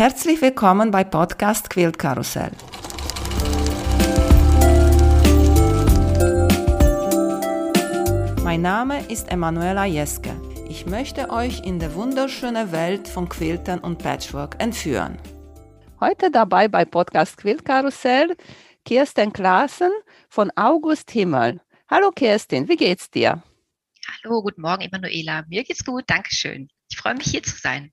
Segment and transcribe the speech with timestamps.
[0.00, 2.52] Herzlich willkommen bei Podcast Quilt Karussell.
[8.42, 10.30] Mein Name ist Emanuela Jeske.
[10.70, 15.18] Ich möchte euch in die wunderschöne Welt von Quiltern und Patchwork entführen.
[16.00, 18.34] Heute dabei bei Podcast Quilt Karussell
[18.86, 19.92] Kirsten Klaassen
[20.30, 21.60] von August Himmel.
[21.90, 23.42] Hallo Kirsten, wie geht's dir?
[24.08, 25.44] Hallo, guten Morgen Emanuela.
[25.50, 26.70] Mir geht's gut, Dankeschön.
[26.88, 27.92] Ich freue mich hier zu sein.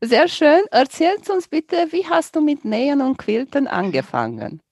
[0.00, 0.62] Sehr schön.
[0.70, 4.62] Erzählst uns bitte, wie hast du mit Nähen und Quilten angefangen?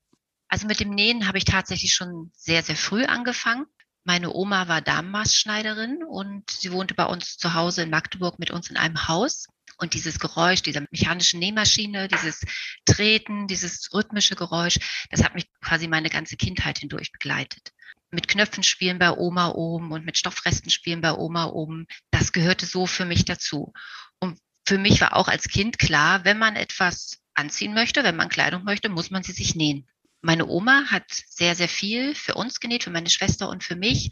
[0.49, 3.67] Also mit dem Nähen habe ich tatsächlich schon sehr, sehr früh angefangen.
[4.05, 8.71] Meine Oma war Damenmaßschneiderin und sie wohnte bei uns zu Hause in Magdeburg mit uns
[8.71, 9.47] in einem Haus.
[9.79, 12.43] Und dieses Geräusch dieser mechanischen Nähmaschine, dieses
[12.87, 14.79] Treten, dieses rhythmische Geräusch,
[15.11, 17.73] das hat mich quasi meine ganze Kindheit hindurch begleitet.
[18.13, 22.65] Mit Knöpfen spielen bei Oma oben und mit Stoffresten spielen bei Oma oben, das gehörte
[22.65, 23.73] so für mich dazu.
[24.67, 28.65] Für mich war auch als Kind klar, wenn man etwas anziehen möchte, wenn man Kleidung
[28.65, 29.87] möchte, muss man sie sich nähen.
[30.23, 34.11] Meine Oma hat sehr, sehr viel für uns genäht, für meine Schwester und für mich.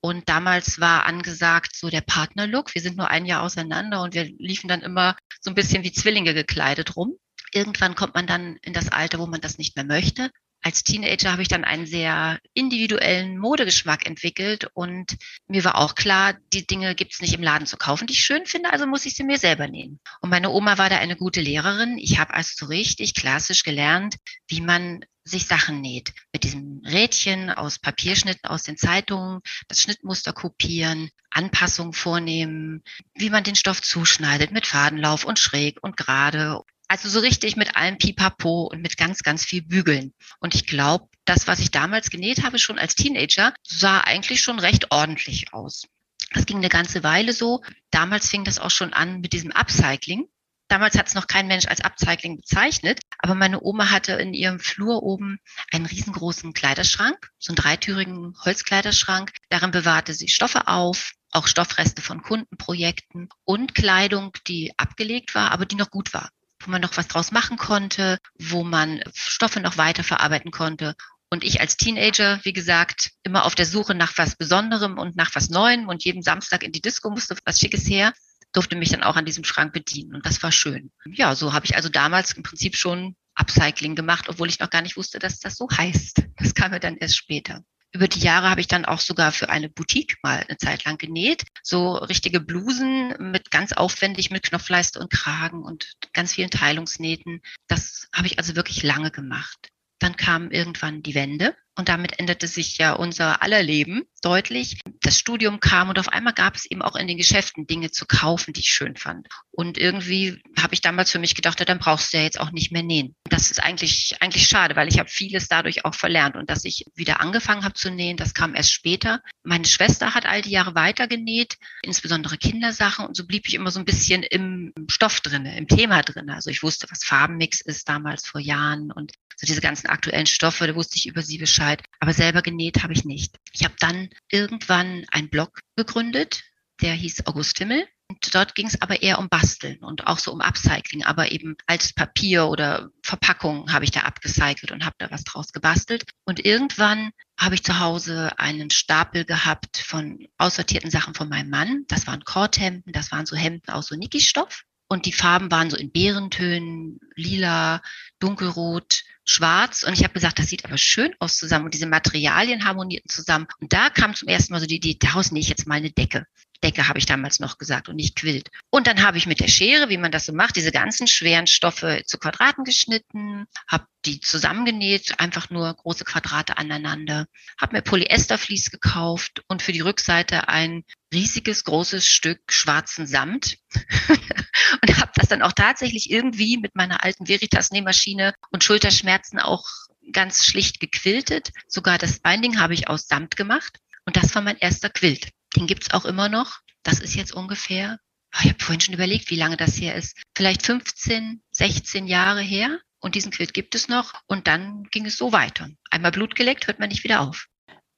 [0.00, 2.74] Und damals war angesagt so der Partnerlook.
[2.74, 5.92] Wir sind nur ein Jahr auseinander und wir liefen dann immer so ein bisschen wie
[5.92, 7.16] Zwillinge gekleidet rum.
[7.52, 10.30] Irgendwann kommt man dann in das Alter, wo man das nicht mehr möchte
[10.62, 15.16] als Teenager habe ich dann einen sehr individuellen Modegeschmack entwickelt und
[15.48, 18.24] mir war auch klar, die Dinge gibt es nicht im Laden zu kaufen, die ich
[18.24, 19.98] schön finde, also muss ich sie mir selber nähen.
[20.20, 21.98] Und meine Oma war da eine gute Lehrerin.
[21.98, 24.16] Ich habe also so richtig klassisch gelernt,
[24.48, 26.12] wie man sich Sachen näht.
[26.32, 32.82] Mit diesem Rädchen aus Papierschnitten aus den Zeitungen, das Schnittmuster kopieren, Anpassungen vornehmen,
[33.14, 36.60] wie man den Stoff zuschneidet mit Fadenlauf und schräg und gerade
[36.92, 40.12] also so richtig mit allem Pipapo und mit ganz, ganz viel Bügeln.
[40.40, 44.58] Und ich glaube, das, was ich damals genäht habe, schon als Teenager, sah eigentlich schon
[44.58, 45.86] recht ordentlich aus.
[46.34, 47.62] Das ging eine ganze Weile so.
[47.90, 50.28] Damals fing das auch schon an mit diesem Upcycling.
[50.68, 54.60] Damals hat es noch kein Mensch als Upcycling bezeichnet, aber meine Oma hatte in ihrem
[54.60, 55.38] Flur oben
[55.72, 59.32] einen riesengroßen Kleiderschrank, so einen dreitürigen Holzkleiderschrank.
[59.48, 65.64] Darin bewahrte sie Stoffe auf, auch Stoffreste von Kundenprojekten und Kleidung, die abgelegt war, aber
[65.64, 66.28] die noch gut war
[66.64, 70.94] wo man noch was draus machen konnte, wo man Stoffe noch weiter verarbeiten konnte.
[71.30, 75.34] Und ich als Teenager, wie gesagt, immer auf der Suche nach was Besonderem und nach
[75.34, 78.12] was Neuem und jeden Samstag in die Disco musste was Schickes her,
[78.52, 80.14] durfte mich dann auch an diesem Schrank bedienen.
[80.14, 80.90] Und das war schön.
[81.06, 84.82] Ja, so habe ich also damals im Prinzip schon Upcycling gemacht, obwohl ich noch gar
[84.82, 86.22] nicht wusste, dass das so heißt.
[86.36, 89.50] Das kam mir dann erst später über die Jahre habe ich dann auch sogar für
[89.50, 91.44] eine Boutique mal eine Zeit lang genäht.
[91.62, 97.42] So richtige Blusen mit ganz aufwendig mit Knopfleiste und Kragen und ganz vielen Teilungsnähten.
[97.68, 99.68] Das habe ich also wirklich lange gemacht.
[99.98, 104.80] Dann kam irgendwann die Wende und damit änderte sich ja unser aller Leben deutlich.
[105.00, 108.06] Das Studium kam und auf einmal gab es eben auch in den Geschäften Dinge zu
[108.06, 109.26] kaufen, die ich schön fand.
[109.50, 112.52] Und irgendwie habe ich damals für mich gedacht, ja, dann brauchst du ja jetzt auch
[112.52, 113.14] nicht mehr nähen.
[113.24, 116.36] Das ist eigentlich, eigentlich schade, weil ich habe vieles dadurch auch verlernt.
[116.36, 119.22] Und dass ich wieder angefangen habe zu nähen, das kam erst später.
[119.42, 123.06] Meine Schwester hat all die Jahre weiter genäht, insbesondere Kindersachen.
[123.06, 126.34] Und so blieb ich immer so ein bisschen im Stoff drinne, im Thema drinne.
[126.34, 130.66] Also ich wusste, was Farbenmix ist damals vor Jahren und so diese ganzen aktuellen Stoffe,
[130.66, 131.61] da wusste ich über sie Bescheid.
[132.00, 133.36] Aber selber genäht habe ich nicht.
[133.52, 136.42] Ich habe dann irgendwann einen Blog gegründet,
[136.80, 137.86] der hieß August Himmel.
[138.08, 141.56] Und dort ging es aber eher um Basteln und auch so um Upcycling, aber eben
[141.66, 146.04] altes Papier oder Verpackungen habe ich da abgecycelt und habe da was draus gebastelt.
[146.26, 151.84] Und irgendwann habe ich zu Hause einen Stapel gehabt von aussortierten Sachen von meinem Mann.
[151.88, 154.64] Das waren Korthemden, das waren so Hemden aus so Niki-Stoff.
[154.92, 157.80] Und die Farben waren so in Beerentönen, lila,
[158.18, 159.84] dunkelrot, schwarz.
[159.84, 161.64] Und ich habe gesagt, das sieht aber schön aus zusammen.
[161.64, 163.46] Und diese Materialien harmonierten zusammen.
[163.58, 165.90] Und da kam zum ersten Mal so die Idee, daraus nähe ich jetzt mal eine
[165.90, 166.26] Decke.
[166.62, 168.48] Decke habe ich damals noch gesagt und nicht Quilt.
[168.70, 171.46] Und dann habe ich mit der Schere, wie man das so macht, diese ganzen schweren
[171.46, 177.26] Stoffe zu Quadraten geschnitten, habe die zusammengenäht, einfach nur große Quadrate aneinander,
[177.60, 183.58] habe mir Polyestervlies gekauft und für die Rückseite ein riesiges, großes Stück schwarzen Samt
[184.08, 189.66] und habe das dann auch tatsächlich irgendwie mit meiner alten Veritas-Nähmaschine und Schulterschmerzen auch
[190.12, 191.50] ganz schlicht gequiltet.
[191.68, 195.28] Sogar das Binding habe ich aus Samt gemacht und das war mein erster Quilt.
[195.56, 196.60] Den gibt's auch immer noch.
[196.82, 197.98] Das ist jetzt ungefähr,
[198.32, 200.20] ah, ich habe vorhin schon überlegt, wie lange das her ist.
[200.36, 202.78] Vielleicht 15, 16 Jahre her.
[203.00, 204.14] Und diesen Quilt gibt es noch.
[204.26, 205.68] Und dann ging es so weiter.
[205.90, 207.46] Einmal Blut geleckt, hört man nicht wieder auf.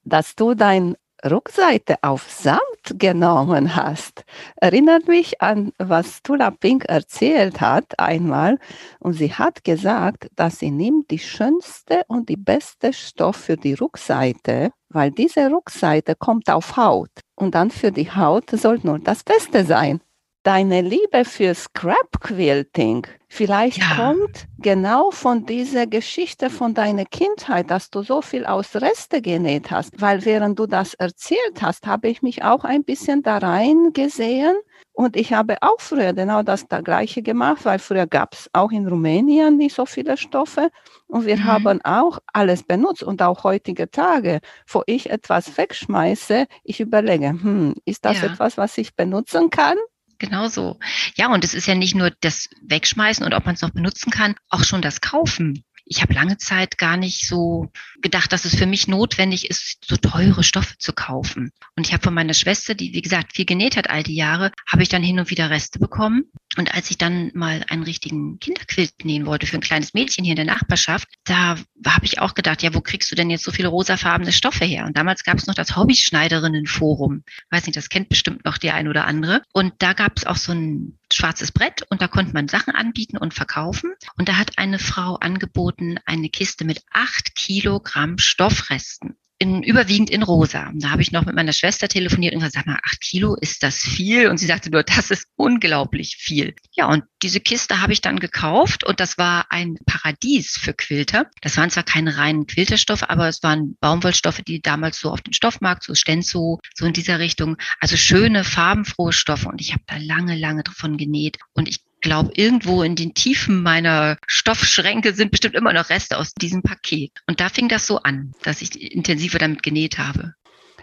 [0.03, 0.97] Dass du dein
[1.31, 2.61] Rückseite auf Samt
[2.99, 4.25] genommen hast,
[4.57, 8.59] erinnert mich an, was Tula Pink erzählt hat einmal.
[8.99, 13.75] Und sie hat gesagt, dass sie nimmt die schönste und die beste Stoff für die
[13.75, 17.11] Rückseite, weil diese Rückseite kommt auf Haut.
[17.35, 20.01] Und dann für die Haut soll nur das Beste sein.
[20.45, 23.97] Deine Liebe für Scrap Quilting vielleicht ja.
[23.97, 29.71] kommt genau von dieser Geschichte von deiner Kindheit, dass du so viel aus Reste genäht
[29.71, 30.01] hast.
[30.01, 34.55] Weil während du das erzählt hast, habe ich mich auch ein bisschen da rein gesehen.
[34.93, 38.71] Und ich habe auch früher genau das da gleiche gemacht, weil früher gab es auch
[38.71, 40.71] in Rumänien nicht so viele Stoffe.
[41.09, 41.45] Und wir mhm.
[41.45, 43.03] haben auch alles benutzt.
[43.03, 48.29] Und auch heutige Tage, wo ich etwas wegschmeiße, ich überlege, hm, ist das ja.
[48.29, 49.77] etwas, was ich benutzen kann?
[50.19, 50.79] Genau so.
[51.17, 54.11] Ja, und es ist ja nicht nur das Wegschmeißen und ob man es noch benutzen
[54.11, 57.71] kann, auch schon das Kaufen ich habe lange Zeit gar nicht so
[58.01, 61.53] gedacht, dass es für mich notwendig ist, so teure Stoffe zu kaufen.
[61.77, 64.51] Und ich habe von meiner Schwester, die wie gesagt viel genäht hat all die Jahre,
[64.67, 66.25] habe ich dann hin und wieder Reste bekommen.
[66.57, 70.33] Und als ich dann mal einen richtigen Kinderquilt nähen wollte für ein kleines Mädchen hier
[70.33, 73.51] in der Nachbarschaft, da habe ich auch gedacht, ja, wo kriegst du denn jetzt so
[73.51, 74.87] viele rosafarbene Stoffe her?
[74.87, 77.25] Und damals gab es noch das Hobbyschneiderinnenforum.
[77.51, 79.43] Weiß nicht, das kennt bestimmt noch die ein oder andere.
[79.53, 83.17] Und da gab es auch so ein schwarzes Brett und da konnte man Sachen anbieten
[83.17, 83.93] und verkaufen.
[84.17, 90.23] Und da hat eine Frau angeboten eine Kiste mit acht Kilogramm Stoffresten in, überwiegend in
[90.23, 90.71] rosa.
[90.75, 93.63] Da habe ich noch mit meiner Schwester telefoniert und gesagt, sag mal, acht Kilo, ist
[93.63, 94.29] das viel?
[94.29, 96.55] Und sie sagte nur, das ist unglaublich viel.
[96.73, 101.31] Ja, und diese Kiste habe ich dann gekauft und das war ein Paradies für Quilter.
[101.43, 105.33] Das waren zwar keine reinen Quilterstoffe, aber es waren Baumwollstoffe, die damals so auf den
[105.33, 109.49] Stoffmarkt, so Stenzo, so in dieser Richtung, also schöne, farbenfrohe Stoffe.
[109.49, 111.39] Und ich habe da lange, lange davon genäht.
[111.55, 116.33] Und ich glaube, irgendwo in den Tiefen meiner Stoffschränke sind bestimmt immer noch Reste aus
[116.35, 117.11] diesem Paket.
[117.27, 120.35] Und da fing das so an, dass ich intensiver damit genäht habe.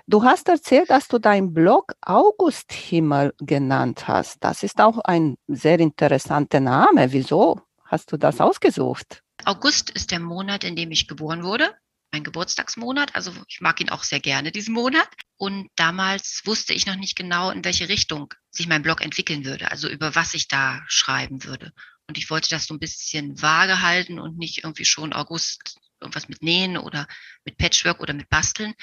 [0.08, 4.44] Du hast erzählt, dass du deinen Blog Augusthimmel genannt hast.
[4.44, 7.14] Das ist auch ein sehr interessanter Name.
[7.14, 9.22] Wieso hast du das ausgesucht?
[9.46, 11.70] August ist der Monat, in dem ich geboren wurde
[12.12, 13.16] mein Geburtstagsmonat.
[13.16, 15.08] Also ich mag ihn auch sehr gerne, diesen Monat.
[15.38, 19.72] Und damals wusste ich noch nicht genau, in welche Richtung sich mein Blog entwickeln würde,
[19.72, 21.72] also über was ich da schreiben würde.
[22.08, 26.28] Und ich wollte das so ein bisschen vage halten und nicht irgendwie schon August irgendwas
[26.28, 27.08] mit Nähen oder
[27.46, 28.74] mit Patchwork oder mit Basteln,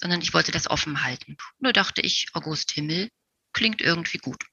[0.00, 1.36] sondern ich wollte das offen halten.
[1.60, 3.10] Da dachte ich, August Himmel
[3.52, 4.44] klingt irgendwie gut.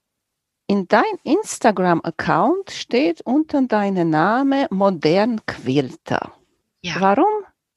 [0.67, 6.33] In deinem Instagram-Account steht unter deinem Name Modern Quilter.
[6.81, 6.99] Ja.
[6.99, 7.34] Warum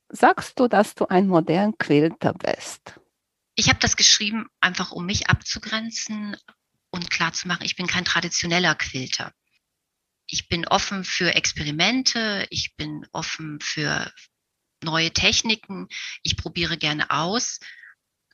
[0.09, 3.01] sagst du, dass du ein modern Quilter bist?
[3.55, 6.37] Ich habe das geschrieben, einfach um mich abzugrenzen
[6.91, 9.33] und klarzumachen, ich bin kein traditioneller Quilter.
[10.27, 14.13] Ich bin offen für Experimente, ich bin offen für
[14.83, 15.89] neue Techniken,
[16.23, 17.59] ich probiere gerne aus.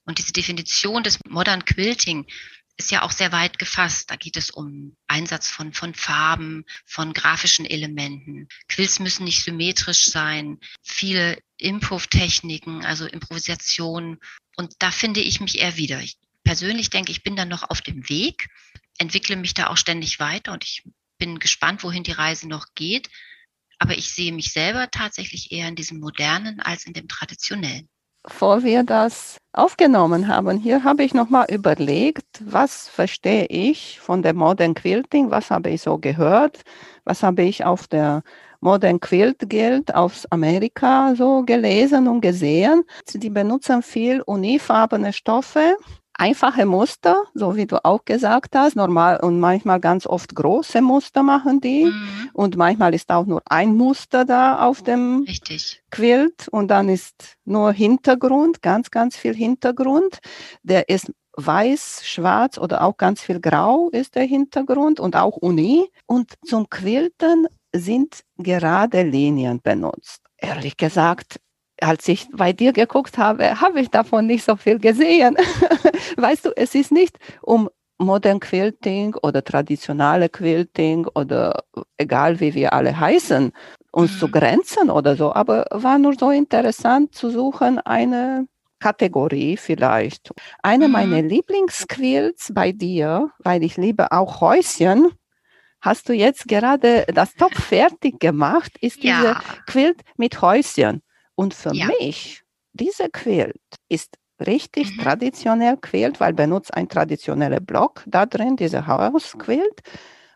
[0.05, 2.27] Und diese Definition des Modern Quilting
[2.77, 4.11] ist ja auch sehr weit gefasst.
[4.11, 8.49] Da geht es um Einsatz von, von Farben, von grafischen Elementen.
[8.69, 10.59] Quills müssen nicht symmetrisch sein.
[10.83, 14.19] Viele Improv-Techniken, also Improvisation.
[14.57, 16.01] Und da finde ich mich eher wieder.
[16.01, 18.49] Ich persönlich denke, ich bin dann noch auf dem Weg,
[18.99, 20.85] entwickle mich da auch ständig weiter und ich
[21.19, 23.09] bin gespannt, wohin die Reise noch geht.
[23.79, 27.89] Aber ich sehe mich selber tatsächlich eher in diesem modernen als in dem traditionellen
[28.25, 34.35] bevor wir das aufgenommen haben, hier habe ich nochmal überlegt, was verstehe ich von der
[34.35, 36.63] Modern Quilting, was habe ich so gehört,
[37.05, 38.23] was habe ich auf der
[38.65, 42.85] Modern Quilt Guild aus Amerika so gelesen und gesehen.
[43.13, 45.77] Die benutzen viel unifarbene Stoffe,
[46.15, 51.23] einfache Muster, so wie du auch gesagt hast, normal und manchmal ganz oft große Muster
[51.23, 52.31] machen die mhm.
[52.33, 55.83] und manchmal ist auch nur ein Muster da auf dem Richtig.
[55.91, 60.21] Quilt und dann ist nur Hintergrund, ganz, ganz viel Hintergrund.
[60.63, 65.91] Der ist weiß, schwarz oder auch ganz viel grau ist der Hintergrund und auch Uni.
[66.07, 70.23] Und zum Quilten sind gerade Linien benutzt.
[70.39, 71.41] Ehrlich gesagt,
[71.81, 75.37] als ich bei dir geguckt habe, habe ich davon nicht so viel gesehen.
[76.17, 81.65] weißt du, es ist nicht um Modern Quilting oder traditionelle Quilting oder
[81.97, 83.53] egal wie wir alle heißen,
[83.93, 84.19] uns mhm.
[84.19, 88.47] zu grenzen oder so, aber war nur so interessant zu suchen, eine
[88.81, 90.31] Kategorie vielleicht.
[90.63, 90.93] Eine mhm.
[90.93, 95.13] meiner Lieblingsquilts bei dir, weil ich liebe auch Häuschen,
[95.85, 99.21] hast du jetzt gerade das Top fertig gemacht, ist ja.
[99.21, 101.03] diese Quilt mit Häuschen.
[101.35, 101.87] Und für ja.
[101.87, 105.03] mich, diese Quilt ist richtig mhm.
[105.03, 109.83] traditionell quält, weil benutzt ein traditioneller Block da drin, diese Hausquilt.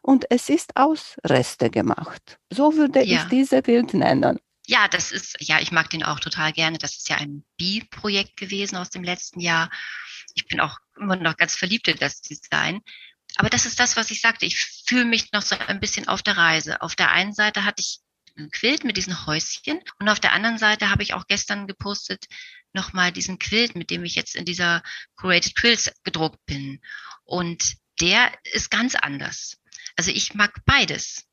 [0.03, 2.39] Und es ist aus Reste gemacht.
[2.53, 3.17] So würde ja.
[3.17, 4.39] ich diese Quilt nennen.
[4.67, 6.77] Ja, das ist, ja, ich mag den auch total gerne.
[6.77, 9.71] Das ist ja ein Bi-Projekt gewesen aus dem letzten Jahr.
[10.35, 12.83] Ich bin auch immer noch ganz verliebt in das Design.
[13.39, 14.47] Aber das ist das, was ich sagte.
[14.47, 16.83] Ich fühle mich noch so ein bisschen auf der Reise.
[16.83, 18.01] Auf der einen Seite hatte ich
[18.37, 22.27] ein Quilt mit diesen Häuschen und auf der anderen Seite habe ich auch gestern gepostet,
[22.73, 24.83] nochmal diesen Quilt, mit dem ich jetzt in dieser
[25.15, 26.81] Curated Quills gedruckt bin.
[27.23, 29.57] Und der ist ganz anders.
[29.97, 31.25] Also ich mag beides.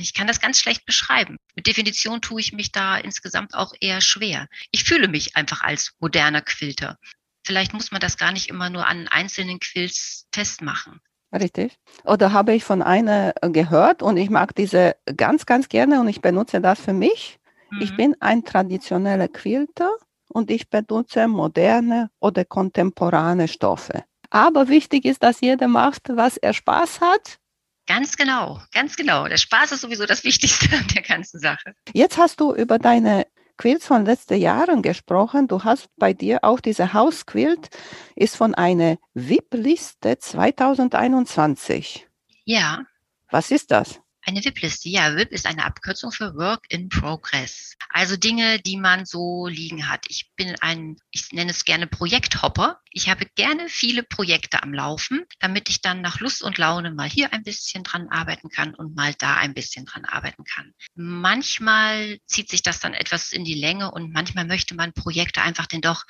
[0.00, 1.38] Ich kann das ganz schlecht beschreiben.
[1.54, 4.48] Mit Definition tue ich mich da insgesamt auch eher schwer.
[4.70, 6.98] Ich fühle mich einfach als moderner Quilter.
[7.46, 11.00] Vielleicht muss man das gar nicht immer nur an einzelnen Quilts festmachen.
[11.32, 11.78] Richtig.
[12.04, 16.20] Oder habe ich von einer gehört und ich mag diese ganz, ganz gerne und ich
[16.20, 17.38] benutze das für mich.
[17.70, 17.80] Mhm.
[17.82, 19.90] Ich bin ein traditioneller Quilter
[20.28, 24.04] und ich benutze moderne oder kontemporane Stoffe.
[24.30, 27.38] Aber wichtig ist, dass jeder macht, was er Spaß hat.
[27.86, 29.26] Ganz genau, ganz genau.
[29.28, 31.74] Der Spaß ist sowieso das Wichtigste an der ganzen Sache.
[31.94, 33.26] Jetzt hast du über deine
[33.58, 35.48] Quilts von letzten Jahren gesprochen.
[35.48, 37.68] Du hast bei dir auch diese Hausquilt,
[38.16, 42.08] ist von einer VIP-Liste 2021.
[42.44, 42.84] Ja.
[43.30, 44.00] Was ist das?
[44.28, 47.76] Eine VIP-Liste, ja, VIP ist eine Abkürzung für Work in Progress.
[47.88, 50.04] Also Dinge, die man so liegen hat.
[50.10, 52.78] Ich bin ein, ich nenne es gerne Projekthopper.
[52.90, 57.08] Ich habe gerne viele Projekte am Laufen, damit ich dann nach Lust und Laune mal
[57.08, 60.74] hier ein bisschen dran arbeiten kann und mal da ein bisschen dran arbeiten kann.
[60.94, 65.66] Manchmal zieht sich das dann etwas in die Länge und manchmal möchte man Projekte einfach
[65.66, 66.04] denn doch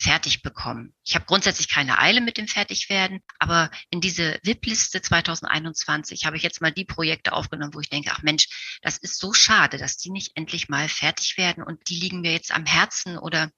[0.00, 0.94] fertig bekommen.
[1.04, 6.42] Ich habe grundsätzlich keine Eile mit dem Fertigwerden, aber in diese VIP-Liste 2021 habe ich
[6.42, 9.96] jetzt mal die Projekte aufgenommen, wo ich denke, ach Mensch, das ist so schade, dass
[9.96, 13.50] die nicht endlich mal fertig werden und die liegen mir jetzt am Herzen oder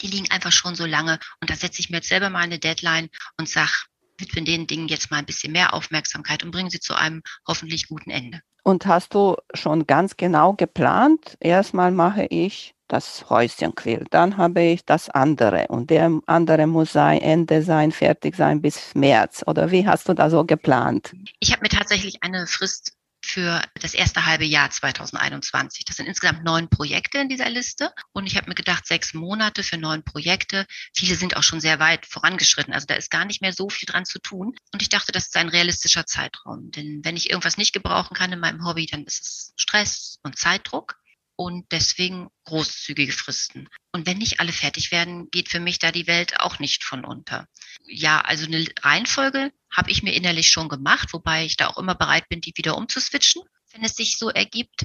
[0.00, 2.58] die liegen einfach schon so lange und da setze ich mir jetzt selber mal eine
[2.58, 3.72] Deadline und sage,
[4.18, 7.86] widmen den Dingen jetzt mal ein bisschen mehr Aufmerksamkeit und bringen sie zu einem hoffentlich
[7.86, 8.42] guten Ende.
[8.62, 11.36] Und hast du schon ganz genau geplant?
[11.40, 14.08] Erstmal mache ich das Häuschen quillt.
[14.10, 18.94] Dann habe ich das andere und der andere muss sein, Ende sein, fertig sein bis
[18.94, 19.42] März.
[19.46, 21.14] Oder wie hast du da so geplant?
[21.38, 25.84] Ich habe mir tatsächlich eine Frist für das erste halbe Jahr 2021.
[25.84, 27.92] Das sind insgesamt neun Projekte in dieser Liste.
[28.12, 30.66] Und ich habe mir gedacht, sechs Monate für neun Projekte.
[30.94, 32.74] Viele sind auch schon sehr weit vorangeschritten.
[32.74, 34.54] Also da ist gar nicht mehr so viel dran zu tun.
[34.72, 36.70] Und ich dachte, das ist ein realistischer Zeitraum.
[36.70, 40.38] Denn wenn ich irgendwas nicht gebrauchen kann in meinem Hobby, dann ist es Stress und
[40.38, 41.00] Zeitdruck
[41.40, 43.66] und deswegen großzügige Fristen.
[43.92, 47.02] Und wenn nicht alle fertig werden, geht für mich da die Welt auch nicht von
[47.02, 47.46] unter.
[47.86, 51.94] Ja, also eine Reihenfolge habe ich mir innerlich schon gemacht, wobei ich da auch immer
[51.94, 53.40] bereit bin, die wieder umzuswitchen,
[53.72, 54.84] wenn es sich so ergibt.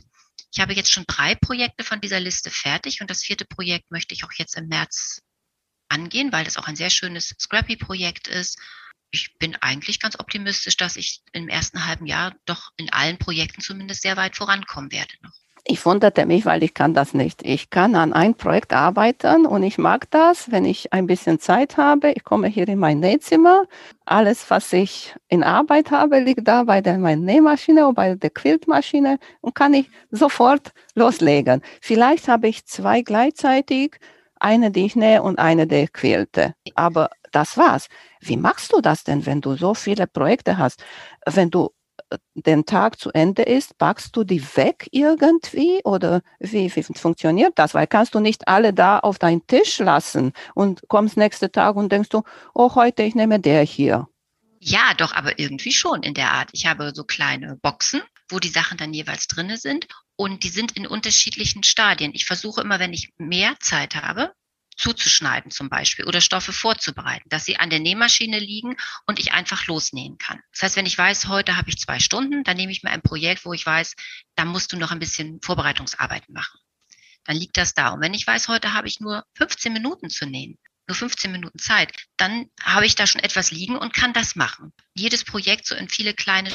[0.53, 4.13] Ich habe jetzt schon drei Projekte von dieser Liste fertig und das vierte Projekt möchte
[4.13, 5.19] ich auch jetzt im März
[5.89, 8.61] angehen, weil das auch ein sehr schönes Scrappy-Projekt ist.
[9.11, 13.59] Ich bin eigentlich ganz optimistisch, dass ich im ersten halben Jahr doch in allen Projekten
[13.59, 15.33] zumindest sehr weit vorankommen werde noch
[15.67, 17.41] ich wunderte mich, weil ich kann das nicht.
[17.43, 21.77] Ich kann an ein Projekt arbeiten und ich mag das, wenn ich ein bisschen Zeit
[21.77, 22.11] habe.
[22.11, 23.63] Ich komme hier in mein Nähzimmer.
[24.05, 28.29] Alles, was ich in Arbeit habe, liegt da bei der meiner Nähmaschine oder bei der
[28.29, 31.61] Quiltmaschine und kann ich sofort loslegen.
[31.81, 33.97] Vielleicht habe ich zwei gleichzeitig,
[34.39, 36.53] eine, die ich nähe und eine, die ich quilte.
[36.75, 37.87] Aber das war's.
[38.21, 40.83] Wie machst du das denn, wenn du so viele Projekte hast?
[41.25, 41.71] Wenn du
[42.33, 47.73] den Tag zu Ende ist, packst du die weg irgendwie oder wie, wie funktioniert das?
[47.73, 51.91] Weil kannst du nicht alle da auf deinen Tisch lassen und kommst nächsten Tag und
[51.91, 54.07] denkst du, oh, heute ich nehme der hier.
[54.59, 56.49] Ja, doch, aber irgendwie schon in der Art.
[56.53, 60.71] Ich habe so kleine Boxen, wo die Sachen dann jeweils drinne sind und die sind
[60.75, 62.11] in unterschiedlichen Stadien.
[62.13, 64.33] Ich versuche immer, wenn ich mehr Zeit habe,
[64.75, 69.67] zuzuschneiden zum Beispiel oder Stoffe vorzubereiten, dass sie an der Nähmaschine liegen und ich einfach
[69.67, 70.41] losnähen kann.
[70.51, 73.01] Das heißt, wenn ich weiß, heute habe ich zwei Stunden, dann nehme ich mir ein
[73.01, 73.95] Projekt, wo ich weiß,
[74.35, 76.59] da musst du noch ein bisschen Vorbereitungsarbeiten machen.
[77.23, 77.89] Dann liegt das da.
[77.89, 81.57] Und wenn ich weiß, heute habe ich nur 15 Minuten zu nähen, nur 15 Minuten
[81.57, 84.73] Zeit, dann habe ich da schon etwas liegen und kann das machen.
[84.93, 86.51] Jedes Projekt so in viele kleine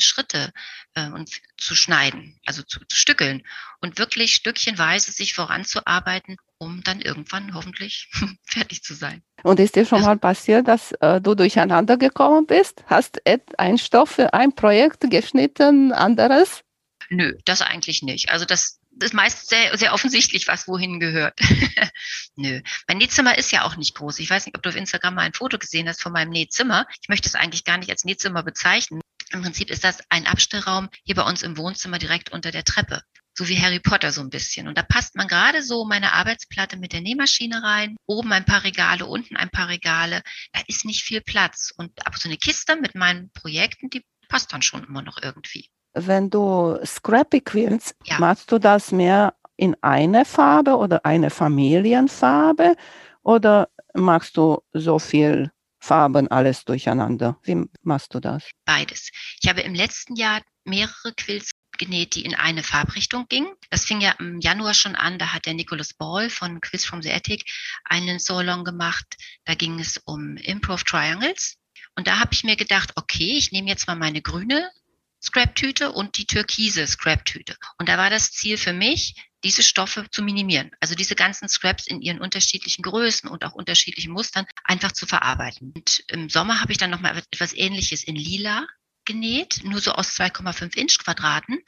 [0.00, 0.52] Schritte
[0.94, 3.42] äh, und zu schneiden, also zu, zu stückeln
[3.80, 8.08] und wirklich stückchenweise sich voranzuarbeiten, um dann irgendwann hoffentlich
[8.46, 9.22] fertig zu sein.
[9.42, 12.84] Und ist dir schon also, mal passiert, dass äh, du durcheinander gekommen bist?
[12.86, 13.20] Hast
[13.58, 16.62] ein Stoff für ein Projekt geschnitten, anderes?
[17.10, 18.30] Nö, das eigentlich nicht.
[18.30, 21.38] Also das, ist meist sehr, sehr offensichtlich, was wohin gehört.
[22.36, 22.60] Nö.
[22.86, 24.18] Mein Nähzimmer ist ja auch nicht groß.
[24.20, 26.86] Ich weiß nicht, ob du auf Instagram mal ein Foto gesehen hast von meinem Nähzimmer.
[27.00, 29.00] Ich möchte es eigentlich gar nicht als Nähzimmer bezeichnen.
[29.32, 33.02] Im Prinzip ist das ein Abstellraum hier bei uns im Wohnzimmer direkt unter der Treppe.
[33.34, 34.68] So wie Harry Potter so ein bisschen.
[34.68, 37.96] Und da passt man gerade so meine Arbeitsplatte mit der Nähmaschine rein.
[38.06, 40.22] Oben ein paar Regale, unten ein paar Regale.
[40.52, 41.72] Da ist nicht viel Platz.
[41.76, 45.68] Und ab so eine Kiste mit meinen Projekten, die passt dann schon immer noch irgendwie.
[45.94, 48.18] Wenn du Scrappy quillst, ja.
[48.18, 52.76] machst du das mehr in eine Farbe oder eine Familienfarbe?
[53.22, 55.50] Oder machst du so viel
[55.82, 57.38] Farben, alles durcheinander.
[57.42, 58.44] Wie machst du das?
[58.64, 59.10] Beides.
[59.42, 63.52] Ich habe im letzten Jahr mehrere Quills genäht, die in eine Farbrichtung gingen.
[63.70, 65.18] Das fing ja im Januar schon an.
[65.18, 67.44] Da hat der Nicholas Ball von Quiz from the Attic
[67.84, 69.06] einen Solon gemacht.
[69.44, 71.56] Da ging es um Improv Triangles.
[71.94, 74.70] Und da habe ich mir gedacht, okay, ich nehme jetzt mal meine grüne
[75.22, 77.56] Scrap-Tüte und die türkise Scrap-Tüte.
[77.78, 79.14] Und da war das Ziel für mich,
[79.44, 80.70] diese Stoffe zu minimieren.
[80.80, 85.72] Also diese ganzen Scraps in ihren unterschiedlichen Größen und auch unterschiedlichen Mustern einfach zu verarbeiten.
[85.74, 88.66] Und im Sommer habe ich dann nochmal etwas ähnliches in lila
[89.04, 91.58] genäht, nur so aus 2,5 Inch Quadraten.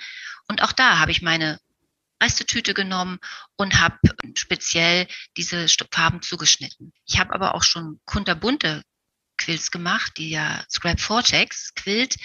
[0.48, 1.58] Und auch da habe ich meine
[2.22, 3.18] Restetüte genommen
[3.56, 3.98] und habe
[4.34, 6.92] speziell diese Farben zugeschnitten.
[7.06, 8.82] Ich habe aber auch schon kunterbunte
[9.36, 12.16] Quills gemacht, die ja Scrap Vortex Quilt,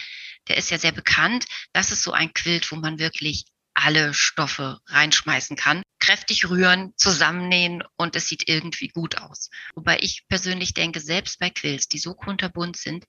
[0.48, 1.46] der ist ja sehr bekannt.
[1.74, 7.84] Das ist so ein Quilt, wo man wirklich alle Stoffe reinschmeißen kann, kräftig rühren, zusammennähen
[7.96, 9.50] und es sieht irgendwie gut aus.
[9.74, 13.06] Wobei ich persönlich denke, selbst bei Quills, die so kunterbunt sind,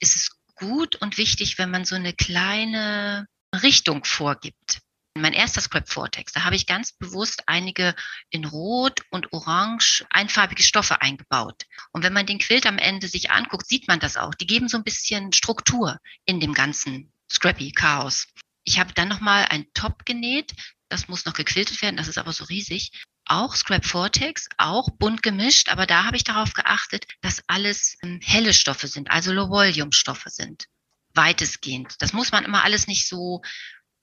[0.00, 0.30] ist es
[0.62, 3.26] gut und wichtig, wenn man so eine kleine
[3.62, 4.80] Richtung vorgibt.
[5.14, 7.94] Mein erster Script Vortex, da habe ich ganz bewusst einige
[8.30, 11.64] in Rot und Orange einfarbige Stoffe eingebaut.
[11.92, 14.34] Und wenn man den Quilt am Ende sich anguckt, sieht man das auch.
[14.34, 18.26] Die geben so ein bisschen Struktur in dem ganzen Scrappy Chaos.
[18.64, 20.52] Ich habe dann nochmal ein Top genäht.
[20.88, 22.92] Das muss noch gequiltet werden, das ist aber so riesig.
[23.24, 28.20] Auch Scrap Vortex, auch bunt gemischt, aber da habe ich darauf geachtet, dass alles ähm,
[28.22, 30.66] helle Stoffe sind, also Low-Volume-Stoffe sind.
[31.14, 31.94] Weitestgehend.
[32.00, 33.42] Das muss man immer alles nicht so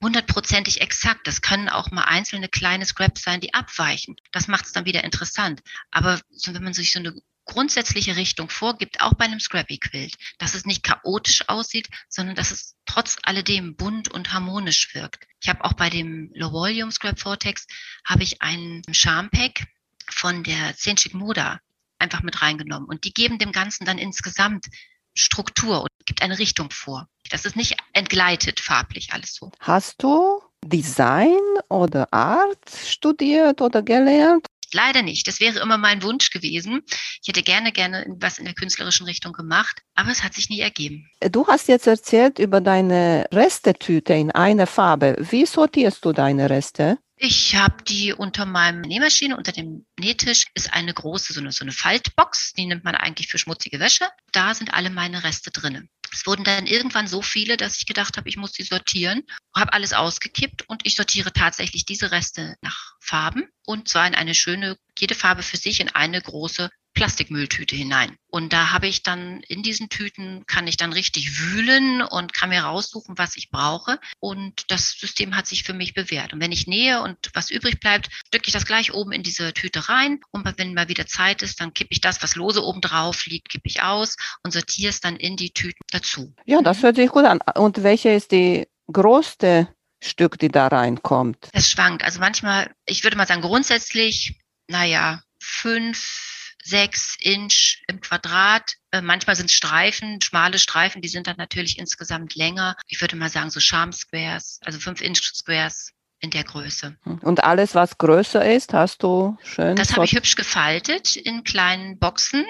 [0.02, 1.28] hundertprozentig exakt.
[1.28, 4.16] Das können auch mal einzelne kleine Scraps sein, die abweichen.
[4.32, 5.62] Das macht es dann wieder interessant.
[5.92, 7.14] Aber so, wenn man sich so eine
[7.50, 12.52] grundsätzliche Richtung vorgibt, auch bei einem Scrappy Quilt, dass es nicht chaotisch aussieht, sondern dass
[12.52, 15.26] es trotz alledem bunt und harmonisch wirkt.
[15.42, 17.66] Ich habe auch bei dem Low Volume Scrap Vortex
[18.06, 19.68] habe ich einen Charm Pack
[20.10, 21.60] von der Zenchik Moda
[21.98, 24.68] einfach mit reingenommen und die geben dem Ganzen dann insgesamt
[25.16, 27.10] Struktur und gibt eine Richtung vor.
[27.32, 29.52] Das ist nicht entgleitet farblich alles so.
[29.60, 34.46] Hast du Design oder Art studiert oder gelernt?
[34.74, 35.28] Leider nicht.
[35.28, 36.82] Das wäre immer mein Wunsch gewesen.
[37.22, 40.60] Ich hätte gerne, gerne was in der künstlerischen Richtung gemacht, aber es hat sich nie
[40.60, 41.10] ergeben.
[41.32, 45.16] Du hast jetzt erzählt über deine Restetüte in einer Farbe.
[45.20, 46.98] Wie sortierst du deine Reste?
[47.22, 51.66] Ich habe die unter meinem Nähmaschine, unter dem Nähtisch ist eine große, so eine, so
[51.66, 54.08] eine Faltbox, die nimmt man eigentlich für schmutzige Wäsche.
[54.32, 55.90] Da sind alle meine Reste drinnen.
[56.12, 59.24] Es wurden dann irgendwann so viele, dass ich gedacht habe, ich muss sie sortieren,
[59.56, 63.48] habe alles ausgekippt und ich sortiere tatsächlich diese Reste nach Farben.
[63.66, 66.70] Und zwar in eine schöne, jede Farbe für sich in eine große
[67.00, 68.18] Plastikmülltüte hinein.
[68.30, 72.50] Und da habe ich dann in diesen Tüten, kann ich dann richtig wühlen und kann
[72.50, 74.00] mir raussuchen, was ich brauche.
[74.20, 76.34] Und das System hat sich für mich bewährt.
[76.34, 79.54] Und wenn ich nähe und was übrig bleibt, stücke ich das gleich oben in diese
[79.54, 80.20] Tüte rein.
[80.32, 83.48] Und wenn mal wieder Zeit ist, dann kippe ich das, was lose oben drauf liegt,
[83.48, 86.36] kippe ich aus und sortiere es dann in die Tüten dazu.
[86.46, 87.40] Ja, das hört sich gut an.
[87.56, 91.48] Und welche ist die größte Stück, die da reinkommt?
[91.54, 92.04] Das schwankt.
[92.04, 98.74] Also manchmal, ich würde mal sagen, grundsätzlich, naja, fünf sechs Inch im Quadrat.
[98.92, 102.76] Äh, manchmal sind Streifen, schmale Streifen, die sind dann natürlich insgesamt länger.
[102.88, 106.98] Ich würde mal sagen so Charm Squares, also fünf Inch Squares in der Größe.
[107.22, 109.76] Und alles, was größer ist, hast du schön.
[109.76, 112.46] Das habe ich hübsch gefaltet in kleinen Boxen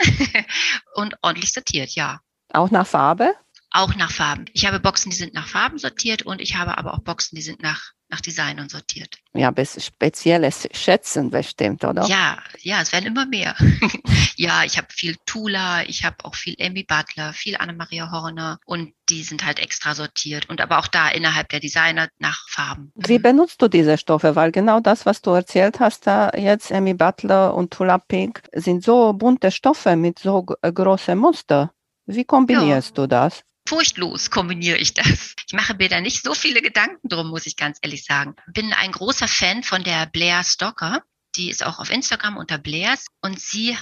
[0.95, 2.19] und ordentlich sortiert, ja.
[2.51, 3.35] Auch nach Farbe?
[3.71, 4.45] Auch nach Farben.
[4.53, 7.43] Ich habe Boxen, die sind nach Farben sortiert und ich habe aber auch Boxen, die
[7.43, 9.17] sind nach nach Designern sortiert.
[9.33, 12.05] Ja, spezielles Schätzen bestimmt, oder?
[12.07, 13.55] Ja, ja, es werden immer mehr.
[14.35, 18.93] ja, ich habe viel Tula, ich habe auch viel Amy Butler, viel Anna-Maria Horner und
[19.09, 22.91] die sind halt extra sortiert und aber auch da innerhalb der Designer nach Farben.
[22.95, 24.35] Wie benutzt du diese Stoffe?
[24.35, 28.83] Weil genau das, was du erzählt hast, da jetzt Amy Butler und Tula Pink, sind
[28.83, 31.71] so bunte Stoffe mit so großen Muster.
[32.05, 33.03] Wie kombinierst ja.
[33.03, 33.43] du das?
[33.69, 35.36] Furchtlos kombiniere ich das.
[35.47, 38.36] Ich mache mir da nicht so viele Gedanken drum, muss ich ganz ehrlich sagen.
[38.47, 41.03] Bin ein großer Fan von der Blair Stocker.
[41.36, 43.77] Die ist auch auf Instagram unter Blairs und sie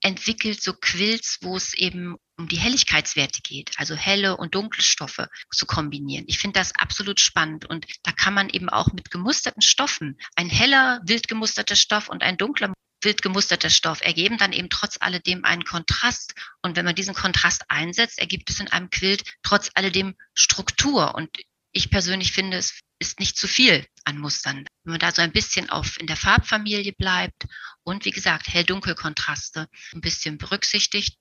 [0.00, 5.28] entwickelt so Quills, wo es eben um die Helligkeitswerte geht, also helle und dunkle Stoffe
[5.50, 6.24] zu kombinieren.
[6.28, 10.48] Ich finde das absolut spannend und da kann man eben auch mit gemusterten Stoffen, ein
[10.48, 12.72] heller, wild gemusterter Stoff und ein dunkler
[13.06, 16.34] wild gemusterter Stoff ergeben dann eben trotz alledem einen Kontrast.
[16.60, 21.14] Und wenn man diesen Kontrast einsetzt, ergibt es in einem Quilt trotz alledem Struktur.
[21.14, 21.30] Und
[21.72, 24.66] ich persönlich finde, es ist nicht zu viel an Mustern.
[24.84, 27.46] Wenn man da so ein bisschen auf in der Farbfamilie bleibt
[27.84, 31.16] und wie gesagt, hell-dunkel-Kontraste ein bisschen berücksichtigt,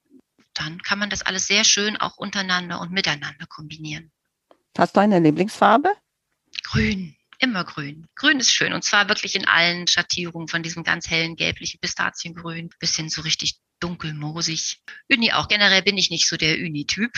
[0.53, 4.11] dann kann man das alles sehr schön auch untereinander und miteinander kombinieren.
[4.77, 5.93] Hast du eine Lieblingsfarbe?
[6.63, 7.15] Grün.
[7.39, 8.07] Immer grün.
[8.15, 12.69] Grün ist schön und zwar wirklich in allen Schattierungen von diesem ganz hellen gelblichen Pistaziengrün
[12.79, 14.81] bis hin so richtig dunkelmoosig.
[15.11, 15.47] Uni auch.
[15.47, 17.11] Generell bin ich nicht so der Uni-Typ.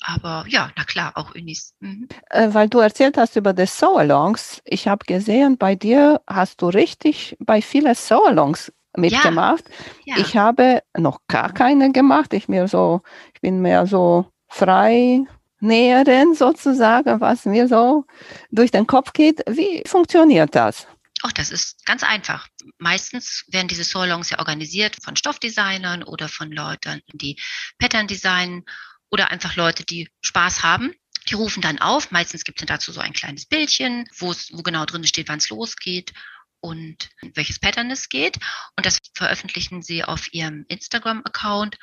[0.00, 1.74] Aber ja, na klar, auch Unis.
[1.80, 2.08] Mhm.
[2.30, 4.60] Äh, weil du erzählt hast über die So-Alongs.
[4.64, 9.64] Ich habe gesehen, bei dir hast du richtig bei vielen So-Alongs mitgemacht.
[10.04, 10.22] Ja, ja.
[10.22, 12.32] Ich habe noch gar keine gemacht.
[12.34, 13.02] Ich mir so,
[13.34, 15.24] ich bin mehr so frei
[15.64, 18.04] nähern, sozusagen, was mir so
[18.50, 19.40] durch den Kopf geht.
[19.48, 20.86] Wie funktioniert das?
[21.22, 22.48] Auch das ist ganz einfach.
[22.78, 27.40] Meistens werden diese Salons ja organisiert von Stoffdesignern oder von Leuten, die
[27.78, 28.64] Pattern designen
[29.10, 30.94] oder einfach Leute, die Spaß haben.
[31.28, 32.10] Die rufen dann auf.
[32.10, 36.12] Meistens gibt es dazu so ein kleines Bildchen, wo genau drin steht, wann es losgeht
[36.60, 38.36] und welches Pattern es geht.
[38.76, 41.78] Und das veröffentlichen sie auf ihrem Instagram-Account.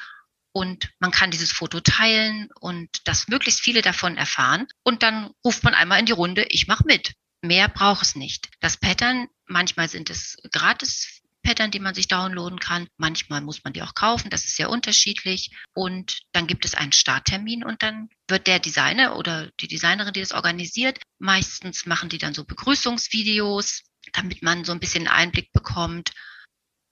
[0.53, 4.67] Und man kann dieses Foto teilen und dass möglichst viele davon erfahren.
[4.83, 7.13] Und dann ruft man einmal in die Runde, ich mache mit.
[7.41, 8.49] Mehr braucht es nicht.
[8.59, 12.87] Das Pattern, manchmal sind es gratis Pattern, die man sich downloaden kann.
[12.97, 14.29] Manchmal muss man die auch kaufen.
[14.29, 15.51] Das ist sehr unterschiedlich.
[15.73, 20.19] Und dann gibt es einen Starttermin und dann wird der Designer oder die Designerin, die
[20.19, 23.83] das organisiert, meistens machen die dann so Begrüßungsvideos,
[24.13, 26.11] damit man so ein bisschen Einblick bekommt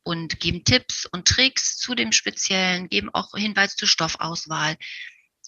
[0.04, 4.76] und geben Tipps und Tricks zu dem Speziellen, geben auch Hinweis zur Stoffauswahl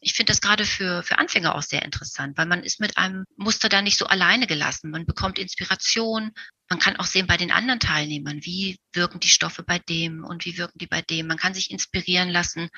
[0.01, 3.23] ich finde das gerade für, für Anfänger auch sehr interessant, weil man ist mit einem
[3.37, 4.89] Muster da nicht so alleine gelassen.
[4.89, 6.31] Man bekommt Inspiration.
[6.69, 10.45] Man kann auch sehen bei den anderen Teilnehmern, wie wirken die Stoffe bei dem und
[10.45, 11.27] wie wirken die bei dem.
[11.27, 12.69] Man kann sich inspirieren lassen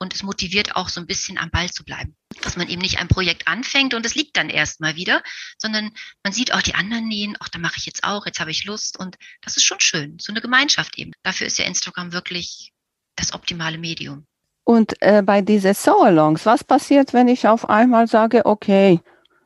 [0.00, 2.16] und es motiviert auch so ein bisschen am Ball zu bleiben.
[2.42, 5.22] Dass man eben nicht ein Projekt anfängt und es liegt dann erstmal wieder,
[5.58, 5.92] sondern
[6.24, 8.64] man sieht auch die anderen nähen, ach, da mache ich jetzt auch, jetzt habe ich
[8.64, 10.16] Lust und das ist schon schön.
[10.18, 11.12] So eine Gemeinschaft eben.
[11.22, 12.72] Dafür ist ja Instagram wirklich
[13.14, 14.26] das optimale Medium.
[14.64, 19.00] Und äh, bei diesen Soalongs, was passiert, wenn ich auf einmal sage, okay,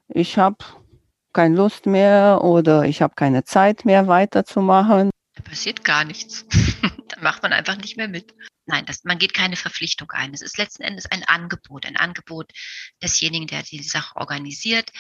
[0.09, 0.65] ich habe
[1.33, 5.11] keine Lust mehr oder ich habe keine Zeit mehr weiterzumachen?
[5.45, 6.47] Da passiert gar nichts.
[7.09, 8.35] Dann macht man einfach nicht mehr mit.
[8.67, 10.33] Nein, das, man geht keine Verpflichtung ein.
[10.33, 12.51] Es ist letzten Endes ein Angebot, ein Angebot
[13.03, 14.91] desjenigen, der die Sache organisiert,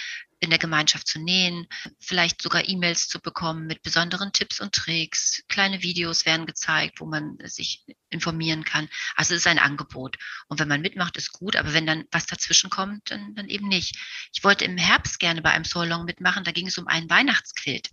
[0.40, 1.66] in der Gemeinschaft zu nähen,
[1.98, 5.42] vielleicht sogar E-Mails zu bekommen mit besonderen Tipps und Tricks.
[5.48, 8.90] Kleine Videos werden gezeigt, wo man sich informieren kann.
[9.16, 10.18] Also es ist ein Angebot.
[10.48, 13.68] Und wenn man mitmacht, ist gut, aber wenn dann was dazwischen kommt, dann, dann eben
[13.68, 13.96] nicht.
[14.35, 17.88] Ich wollte im Herbst gerne bei einem Solong mitmachen, da ging es um einen Weihnachtsquilt.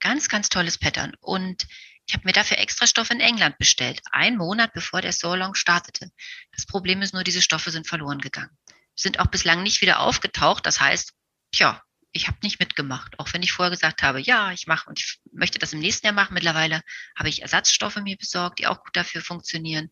[0.00, 1.14] Ganz, ganz tolles Pattern.
[1.20, 1.66] Und
[2.06, 6.10] ich habe mir dafür extra Stoffe in England bestellt, einen Monat bevor der Solong startete.
[6.54, 8.56] Das Problem ist nur, diese Stoffe sind verloren gegangen.
[8.94, 10.64] Sind auch bislang nicht wieder aufgetaucht.
[10.66, 11.12] Das heißt,
[11.52, 11.82] tja,
[12.12, 15.20] ich habe nicht mitgemacht, auch wenn ich vorher gesagt habe, ja, ich mache und ich
[15.32, 16.34] möchte das im nächsten Jahr machen.
[16.34, 16.80] Mittlerweile
[17.16, 19.90] habe ich Ersatzstoffe mir besorgt, die auch gut dafür funktionieren.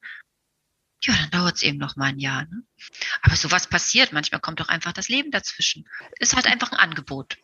[1.02, 2.44] Ja, dann dauert es eben noch mal ein Jahr.
[2.44, 2.62] Ne?
[3.20, 4.12] Aber sowas passiert.
[4.12, 5.86] Manchmal kommt doch einfach das Leben dazwischen.
[6.18, 7.36] Ist halt einfach ein Angebot.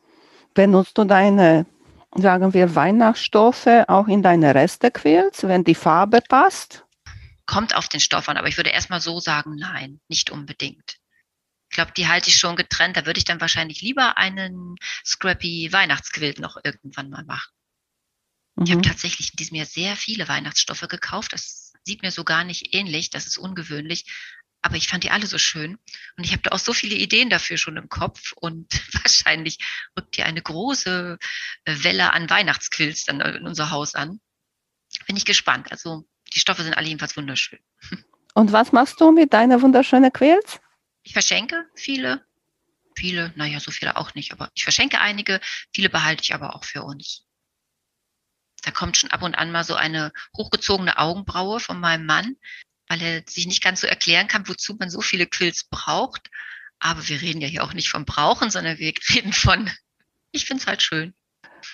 [0.55, 1.67] Benutzt du deine,
[2.15, 6.85] sagen wir, Weihnachtsstoffe auch in deine Restequills, wenn die Farbe passt?
[7.47, 10.99] Kommt auf den Stoff an, aber ich würde erstmal so sagen, nein, nicht unbedingt.
[11.71, 12.97] Ich glaube, die halte ich schon getrennt.
[12.97, 17.53] Da würde ich dann wahrscheinlich lieber einen Scrappy Weihnachtsquilt noch irgendwann mal machen.
[18.57, 18.65] Mhm.
[18.65, 18.91] Ich habe mhm.
[18.91, 21.33] tatsächlich in diesem Jahr sehr viele Weihnachtsstoffe gekauft.
[21.33, 23.11] Das sieht mir so gar nicht ähnlich.
[23.11, 24.07] Das ist ungewöhnlich.
[24.63, 25.79] Aber ich fand die alle so schön.
[26.17, 28.33] Und ich habe da auch so viele Ideen dafür schon im Kopf.
[28.33, 28.73] Und
[29.05, 29.59] wahrscheinlich
[29.99, 31.19] rückt hier eine große
[31.65, 34.21] äh, Welle an Weihnachtsquilts dann in unser Haus an.
[35.07, 35.71] Bin ich gespannt.
[35.71, 37.61] Also die Stoffe sind alle jedenfalls wunderschön.
[38.35, 40.61] Und was machst du mit deiner wunderschönen Quilts?
[41.03, 42.25] Ich verschenke viele,
[42.97, 45.41] viele, naja, so viele auch nicht, aber ich verschenke einige,
[45.73, 47.27] viele behalte ich aber auch für uns.
[48.63, 52.37] Da kommt schon ab und an mal so eine hochgezogene Augenbraue von meinem Mann,
[52.91, 56.29] weil er sich nicht ganz so erklären kann, wozu man so viele Quills braucht.
[56.81, 59.71] Aber wir reden ja hier auch nicht vom Brauchen, sondern wir reden von,
[60.33, 61.15] ich finde es halt schön.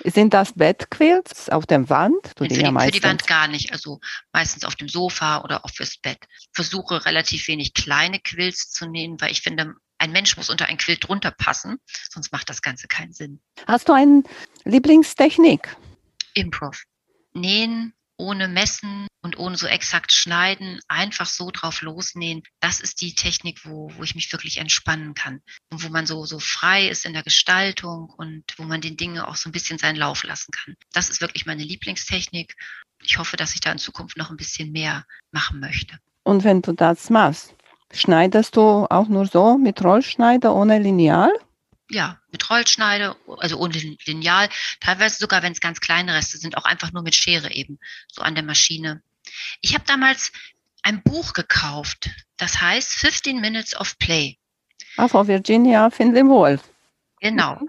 [0.04, 2.32] Sind das Bettquills auf der Wand?
[2.36, 3.72] Für die, ja für die Wand gar nicht.
[3.72, 4.00] Also
[4.32, 6.18] meistens auf dem Sofa oder auch fürs Bett.
[6.38, 10.66] Ich versuche relativ wenig kleine Quills zu nähen, weil ich finde, ein Mensch muss unter
[10.66, 11.78] ein Quilt drunter passen,
[12.10, 13.40] sonst macht das Ganze keinen Sinn.
[13.66, 14.22] Hast du eine
[14.64, 15.76] Lieblingstechnik?
[16.34, 16.82] Improv.
[17.32, 22.42] Nähen ohne Messen und ohne so exakt schneiden, einfach so drauf losnähen.
[22.60, 26.24] Das ist die Technik, wo, wo ich mich wirklich entspannen kann und wo man so,
[26.24, 29.78] so frei ist in der Gestaltung und wo man den Dingen auch so ein bisschen
[29.78, 30.76] seinen Lauf lassen kann.
[30.92, 32.54] Das ist wirklich meine Lieblingstechnik.
[33.02, 35.98] Ich hoffe, dass ich da in Zukunft noch ein bisschen mehr machen möchte.
[36.22, 37.54] Und wenn du das machst,
[37.92, 41.32] schneidest du auch nur so mit Rollschneider ohne Lineal?
[41.90, 44.48] Ja, mit Rollschneide, also ohne Lineal,
[44.80, 48.22] teilweise sogar, wenn es ganz kleine Reste sind, auch einfach nur mit Schere eben, so
[48.22, 49.02] an der Maschine.
[49.60, 50.32] Ich habe damals
[50.82, 54.38] ein Buch gekauft, das heißt 15 Minutes of Play.
[54.96, 56.62] Ah, von Virginia Findlay Wolf.
[57.20, 57.60] Genau.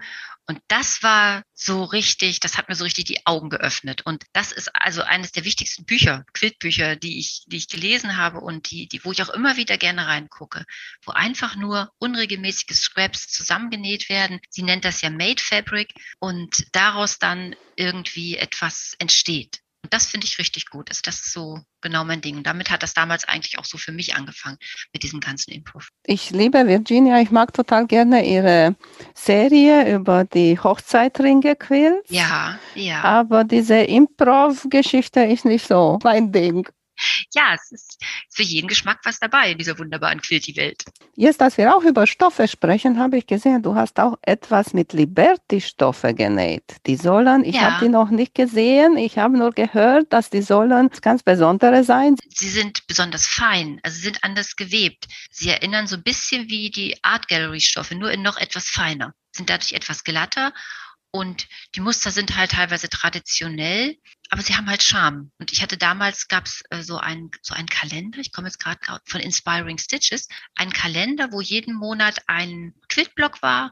[0.49, 4.05] Und das war so richtig, das hat mir so richtig die Augen geöffnet.
[4.05, 8.39] Und das ist also eines der wichtigsten Bücher, Quiltbücher, die ich, die ich gelesen habe
[8.39, 10.63] und die, die, wo ich auch immer wieder gerne reingucke,
[11.03, 14.39] wo einfach nur unregelmäßige Scraps zusammengenäht werden.
[14.49, 19.59] Sie nennt das ja Made Fabric und daraus dann irgendwie etwas entsteht.
[19.87, 20.89] Und das finde ich richtig gut.
[20.89, 22.35] Also das ist so genau mein Ding.
[22.35, 24.57] Und damit hat das damals eigentlich auch so für mich angefangen
[24.91, 25.87] mit diesem ganzen Improv.
[26.05, 27.21] Ich liebe Virginia.
[27.21, 28.75] Ich mag total gerne ihre
[29.15, 32.03] Serie über die Hochzeitringe Quills.
[32.09, 33.01] Ja, ja.
[33.01, 36.67] Aber diese Improv-Geschichte ist nicht so mein Ding
[37.33, 40.85] ja, es ist für jeden Geschmack was dabei in dieser wunderbaren Quilty-Welt.
[41.15, 44.93] Jetzt, dass wir auch über Stoffe sprechen, habe ich gesehen, du hast auch etwas mit
[44.93, 46.63] Liberty-Stoffe genäht.
[46.85, 47.61] Die sollen, ich ja.
[47.71, 52.15] habe die noch nicht gesehen, ich habe nur gehört, dass die sollen ganz besondere sein.
[52.29, 55.07] Sie sind besonders fein, also sind anders gewebt.
[55.31, 59.49] Sie erinnern so ein bisschen wie die Art Gallery-Stoffe, nur in noch etwas feiner, sind
[59.49, 60.53] dadurch etwas glatter
[61.11, 63.97] und die Muster sind halt teilweise traditionell,
[64.29, 65.31] aber sie haben halt Charme.
[65.37, 68.59] Und ich hatte damals, gab es äh, so einen so einen Kalender, ich komme jetzt
[68.59, 73.71] gerade von Inspiring Stitches, einen Kalender, wo jeden Monat ein Quiltblock war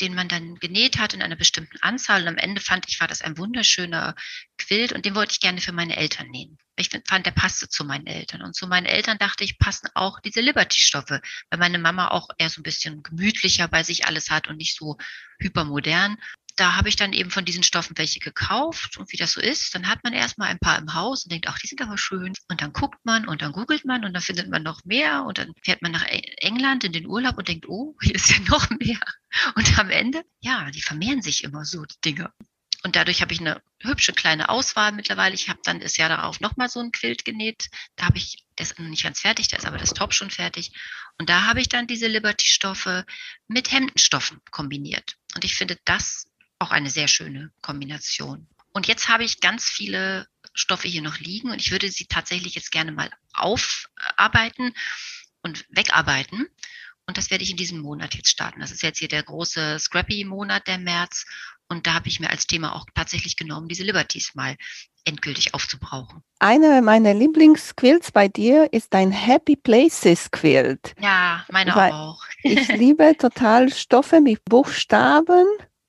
[0.00, 2.22] den man dann genäht hat in einer bestimmten Anzahl.
[2.22, 4.14] Und am Ende fand ich, war das ein wunderschöner
[4.56, 6.58] Quilt und den wollte ich gerne für meine Eltern nähen.
[6.76, 8.42] Ich fand, der passte zu meinen Eltern.
[8.42, 12.50] Und zu meinen Eltern dachte ich, passen auch diese Liberty-Stoffe, weil meine Mama auch eher
[12.50, 14.96] so ein bisschen gemütlicher bei sich alles hat und nicht so
[15.40, 16.16] hypermodern
[16.58, 19.74] da habe ich dann eben von diesen Stoffen welche gekauft und wie das so ist,
[19.74, 22.34] dann hat man erstmal ein paar im Haus und denkt, ach, die sind aber schön.
[22.48, 25.38] Und dann guckt man und dann googelt man und dann findet man noch mehr und
[25.38, 28.68] dann fährt man nach England in den Urlaub und denkt, oh, hier ist ja noch
[28.70, 29.00] mehr.
[29.54, 32.32] Und am Ende, ja, die vermehren sich immer so, die Dinge.
[32.84, 35.34] Und dadurch habe ich eine hübsche kleine Auswahl mittlerweile.
[35.34, 37.68] Ich habe dann das Jahr darauf nochmal so ein Quilt genäht.
[37.96, 40.30] Da habe ich, der ist noch nicht ganz fertig, da ist aber das Top schon
[40.30, 40.72] fertig.
[41.18, 43.04] Und da habe ich dann diese Liberty-Stoffe
[43.48, 45.16] mit Hemdenstoffen kombiniert.
[45.34, 48.46] Und ich finde, das auch eine sehr schöne Kombination.
[48.72, 52.54] Und jetzt habe ich ganz viele Stoffe hier noch liegen und ich würde sie tatsächlich
[52.54, 54.74] jetzt gerne mal aufarbeiten
[55.42, 56.46] und wegarbeiten.
[57.06, 58.60] Und das werde ich in diesem Monat jetzt starten.
[58.60, 61.24] Das ist jetzt hier der große Scrappy-Monat, der März.
[61.68, 64.56] Und da habe ich mir als Thema auch tatsächlich genommen, diese Liberties mal
[65.04, 66.22] endgültig aufzubrauchen.
[66.38, 70.94] Eine meiner Lieblingsquilts bei dir ist dein Happy Places Quilt.
[71.00, 72.22] Ja, meine Weil auch.
[72.42, 75.46] ich liebe total Stoffe mit Buchstaben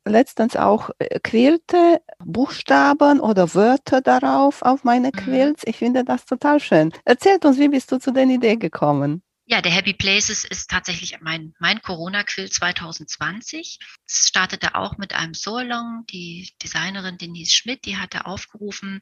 [0.09, 5.11] letztens auch äh, Quirlte, Buchstaben oder Wörter darauf auf meine mhm.
[5.11, 5.63] Quilts.
[5.65, 6.91] Ich finde das total schön.
[7.05, 9.23] Erzählt uns, wie bist du zu den Idee gekommen?
[9.51, 13.79] Ja, der Happy Places ist tatsächlich mein, mein Corona-Quill 2020.
[14.05, 16.05] Es startete auch mit einem Solong.
[16.11, 19.01] Die Designerin Denise Schmidt, die hatte aufgerufen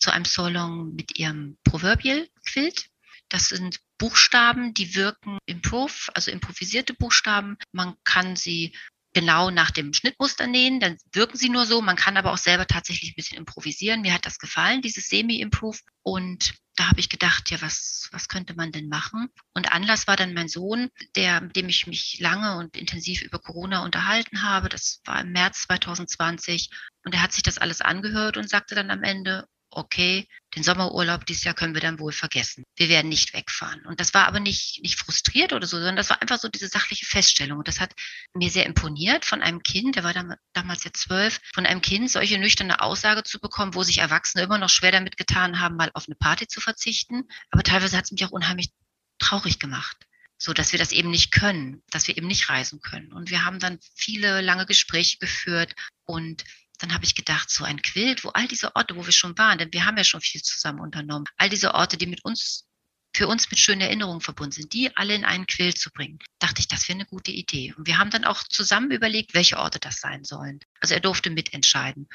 [0.00, 2.88] zu einem Solong mit ihrem Proverbial-Quilt.
[3.28, 7.58] Das sind Buchstaben, die wirken improv, also improvisierte Buchstaben.
[7.72, 8.74] Man kann sie
[9.12, 11.82] genau nach dem Schnittmuster nähen, dann wirken sie nur so.
[11.82, 14.02] Man kann aber auch selber tatsächlich ein bisschen improvisieren.
[14.02, 15.78] Mir hat das gefallen, dieses Semi-Improve.
[16.02, 19.28] Und da habe ich gedacht, ja, was, was könnte man denn machen?
[19.54, 23.38] Und Anlass war dann mein Sohn, der, mit dem ich mich lange und intensiv über
[23.38, 24.68] Corona unterhalten habe.
[24.68, 26.70] Das war im März 2020.
[27.04, 31.24] Und er hat sich das alles angehört und sagte dann am Ende, okay, den Sommerurlaub
[31.26, 32.64] dieses Jahr können wir dann wohl vergessen.
[32.76, 33.84] Wir werden nicht wegfahren.
[33.86, 36.68] Und das war aber nicht, nicht frustriert oder so, sondern das war einfach so diese
[36.68, 37.58] sachliche Feststellung.
[37.58, 37.92] Und das hat
[38.34, 40.14] mir sehr imponiert von einem Kind, der war
[40.52, 44.58] damals jetzt zwölf, von einem Kind solche nüchterne Aussage zu bekommen, wo sich Erwachsene immer
[44.58, 47.28] noch schwer damit getan haben, mal auf eine Party zu verzichten.
[47.50, 48.70] Aber teilweise hat es mich auch unheimlich
[49.18, 49.96] traurig gemacht
[50.42, 53.12] so dass wir das eben nicht können, dass wir eben nicht reisen können.
[53.12, 55.72] Und wir haben dann viele lange Gespräche geführt
[56.04, 56.42] und
[56.82, 59.58] dann habe ich gedacht, so ein Quilt, wo all diese Orte, wo wir schon waren,
[59.58, 62.66] denn wir haben ja schon viel zusammen unternommen, all diese Orte, die mit uns
[63.14, 66.60] für uns mit schönen Erinnerungen verbunden sind, die alle in einen Quilt zu bringen, dachte
[66.60, 67.74] ich, das wäre eine gute Idee.
[67.76, 70.60] Und wir haben dann auch zusammen überlegt, welche Orte das sein sollen.
[70.80, 72.08] Also er durfte mitentscheiden.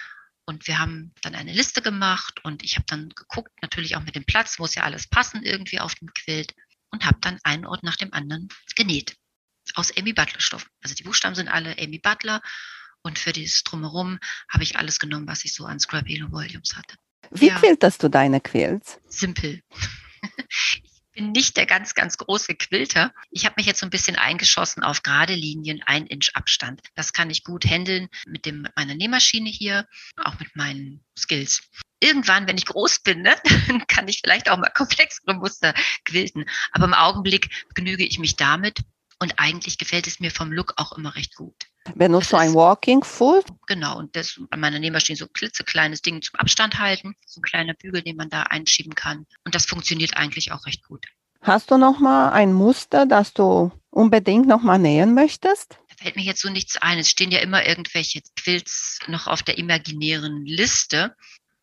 [0.45, 4.15] Und wir haben dann eine Liste gemacht und ich habe dann geguckt, natürlich auch mit
[4.15, 6.55] dem Platz, muss ja alles passen irgendwie auf dem Quilt
[6.89, 9.15] und habe dann einen Ort nach dem anderen genäht.
[9.75, 10.69] Aus Amy Butler Stoffen.
[10.81, 12.41] Also die Buchstaben sind alle Amy Butler
[13.03, 16.95] und für dieses Drumherum habe ich alles genommen, was ich so an Scrapy Volumes hatte.
[17.31, 17.59] Wie ja.
[17.59, 18.99] quiltest du deine Quilts?
[19.07, 19.61] Simpel.
[20.49, 23.13] ich bin nicht der ganz, ganz große Quilter.
[23.31, 26.81] Ich habe mich jetzt so ein bisschen eingeschossen auf gerade Linien, ein Inch Abstand.
[26.95, 31.63] Das kann ich gut handeln mit, dem, mit meiner Nähmaschine hier, auch mit meinen Skills.
[31.99, 33.35] Irgendwann, wenn ich groß bin, ne,
[33.67, 35.73] dann kann ich vielleicht auch mal komplexere Muster
[36.05, 36.45] quilten.
[36.71, 38.81] Aber im Augenblick genüge ich mich damit.
[39.19, 41.55] Und eigentlich gefällt es mir vom Look auch immer recht gut.
[41.95, 43.45] Benutzt du ein Walking Foot?
[43.67, 47.43] Genau, und das an meiner Nähmaschine so ein klitzekleines Ding zum Abstand halten, so ein
[47.43, 49.25] kleiner Bügel, den man da einschieben kann.
[49.45, 51.05] Und das funktioniert eigentlich auch recht gut.
[51.41, 55.77] Hast du noch mal ein Muster, das du unbedingt noch mal nähen möchtest?
[55.89, 56.99] Da fällt mir jetzt so nichts ein.
[56.99, 61.15] Es stehen ja immer irgendwelche Quilts noch auf der imaginären Liste.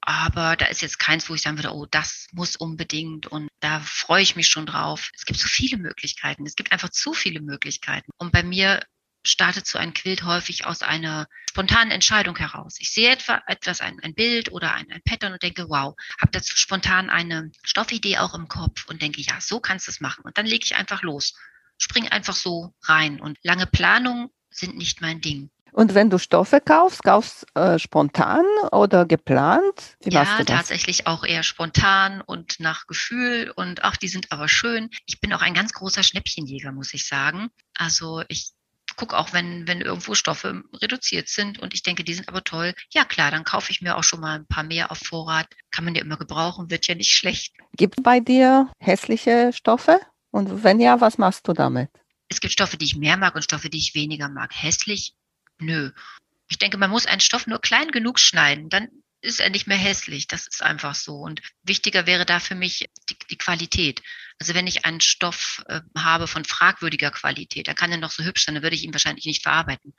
[0.06, 3.80] Aber da ist jetzt keins, wo ich sagen würde, oh, das muss unbedingt und da
[3.80, 5.10] freue ich mich schon drauf.
[5.14, 6.44] Es gibt so viele Möglichkeiten.
[6.44, 8.10] Es gibt einfach zu viele Möglichkeiten.
[8.18, 8.80] Und bei mir
[9.24, 12.76] startet so ein Quilt häufig aus einer spontanen Entscheidung heraus.
[12.78, 16.32] Ich sehe etwa etwas, ein, ein Bild oder ein, ein Pattern und denke, wow, habe
[16.32, 20.22] dazu spontan eine Stoffidee auch im Kopf und denke, ja, so kannst du es machen.
[20.24, 21.34] Und dann lege ich einfach los,
[21.78, 23.20] spring einfach so rein.
[23.20, 25.50] Und lange Planungen sind nicht mein Ding.
[25.72, 29.96] Und wenn du Stoffe kaufst, kaufst äh, spontan oder geplant?
[30.00, 34.90] Wie ja, tatsächlich auch eher spontan und nach Gefühl und ach, die sind aber schön.
[35.06, 37.48] Ich bin auch ein ganz großer Schnäppchenjäger, muss ich sagen.
[37.76, 38.52] Also ich
[38.96, 42.74] gucke auch, wenn, wenn irgendwo Stoffe reduziert sind und ich denke, die sind aber toll.
[42.92, 45.46] Ja klar, dann kaufe ich mir auch schon mal ein paar mehr auf Vorrat.
[45.70, 47.54] Kann man ja immer gebrauchen, wird ja nicht schlecht.
[47.76, 50.00] Gibt bei dir hässliche Stoffe?
[50.30, 51.90] Und wenn ja, was machst du damit?
[52.28, 54.50] Es gibt Stoffe, die ich mehr mag und Stoffe, die ich weniger mag.
[54.52, 55.14] Hässlich
[55.58, 55.92] Nö.
[56.48, 58.88] Ich denke, man muss einen Stoff nur klein genug schneiden, dann
[59.24, 60.26] ist er nicht mehr hässlich.
[60.26, 61.16] Das ist einfach so.
[61.16, 64.02] Und wichtiger wäre da für mich die, die Qualität.
[64.38, 68.24] Also wenn ich einen Stoff äh, habe von fragwürdiger Qualität, dann kann er noch so
[68.24, 69.94] hübsch sein, dann würde ich ihn wahrscheinlich nicht verarbeiten.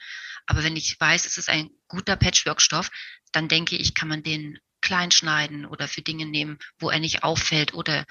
[0.46, 2.92] Aber wenn ich weiß, es ist ein guter Patchwork-Stoff,
[3.32, 7.24] dann denke ich, kann man den klein schneiden oder für Dinge nehmen, wo er nicht
[7.24, 8.06] auffällt oder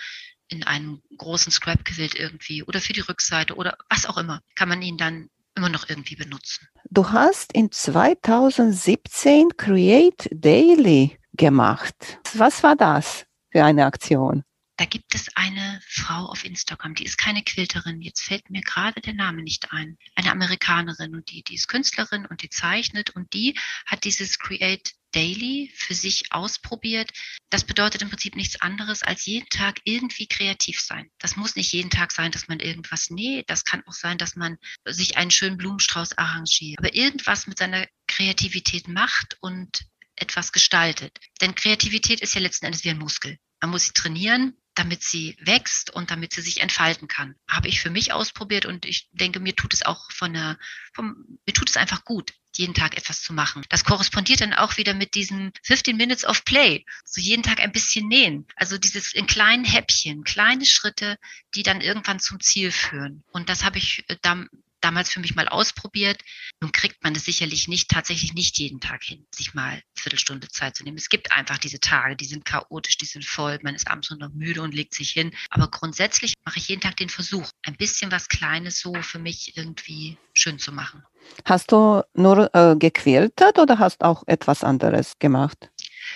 [0.49, 4.83] in einen großen Scrap-Quilt irgendwie oder für die Rückseite oder was auch immer, kann man
[4.83, 6.69] ihn dann immer noch irgendwie benutzen.
[6.91, 12.19] Du hast in 2017 Create Daily gemacht.
[12.35, 14.45] Was war das für eine Aktion?
[14.77, 18.03] Da gibt es eine Frau auf Instagram, die ist keine Quilterin.
[18.03, 19.99] Jetzt fällt mir gerade der Name nicht ein.
[20.17, 24.95] Eine Amerikanerin und die, die ist Künstlerin und die zeichnet und die hat dieses Create
[25.15, 27.11] Daily für sich ausprobiert.
[27.51, 31.11] Das bedeutet im Prinzip nichts anderes als jeden Tag irgendwie kreativ sein.
[31.19, 33.49] Das muss nicht jeden Tag sein, dass man irgendwas näht.
[33.49, 36.79] Das kann auch sein, dass man sich einen schönen Blumenstrauß arrangiert.
[36.79, 41.19] Aber irgendwas mit seiner Kreativität macht und etwas gestaltet.
[41.41, 43.39] Denn Kreativität ist ja letzten Endes wie ein Muskel.
[43.61, 47.37] Man muss sie trainieren, damit sie wächst und damit sie sich entfalten kann.
[47.49, 50.59] Habe ich für mich ausprobiert und ich denke, mir tut es auch von der,
[50.93, 53.65] vom, mir tut es einfach gut, jeden Tag etwas zu machen.
[53.69, 56.85] Das korrespondiert dann auch wieder mit diesen 15 Minutes of Play.
[57.05, 58.47] So jeden Tag ein bisschen nähen.
[58.57, 61.19] Also dieses in kleinen Häppchen, kleine Schritte,
[61.55, 63.25] die dann irgendwann zum Ziel führen.
[63.33, 64.49] Und das habe ich äh, dann
[64.85, 66.23] damals für mich mal ausprobiert.
[66.61, 70.49] Nun kriegt man es sicherlich nicht, tatsächlich nicht jeden Tag hin, sich mal eine Viertelstunde
[70.49, 70.99] Zeit zu nehmen.
[70.99, 74.19] Es gibt einfach diese Tage, die sind chaotisch, die sind voll, man ist abends nur
[74.19, 75.33] noch müde und legt sich hin.
[75.51, 79.57] Aber grundsätzlich mache ich jeden Tag den Versuch, ein bisschen was Kleines so für mich
[79.57, 81.03] irgendwie schön zu machen.
[81.45, 85.71] Hast du nur äh, gequiltet oder hast auch etwas anderes gemacht?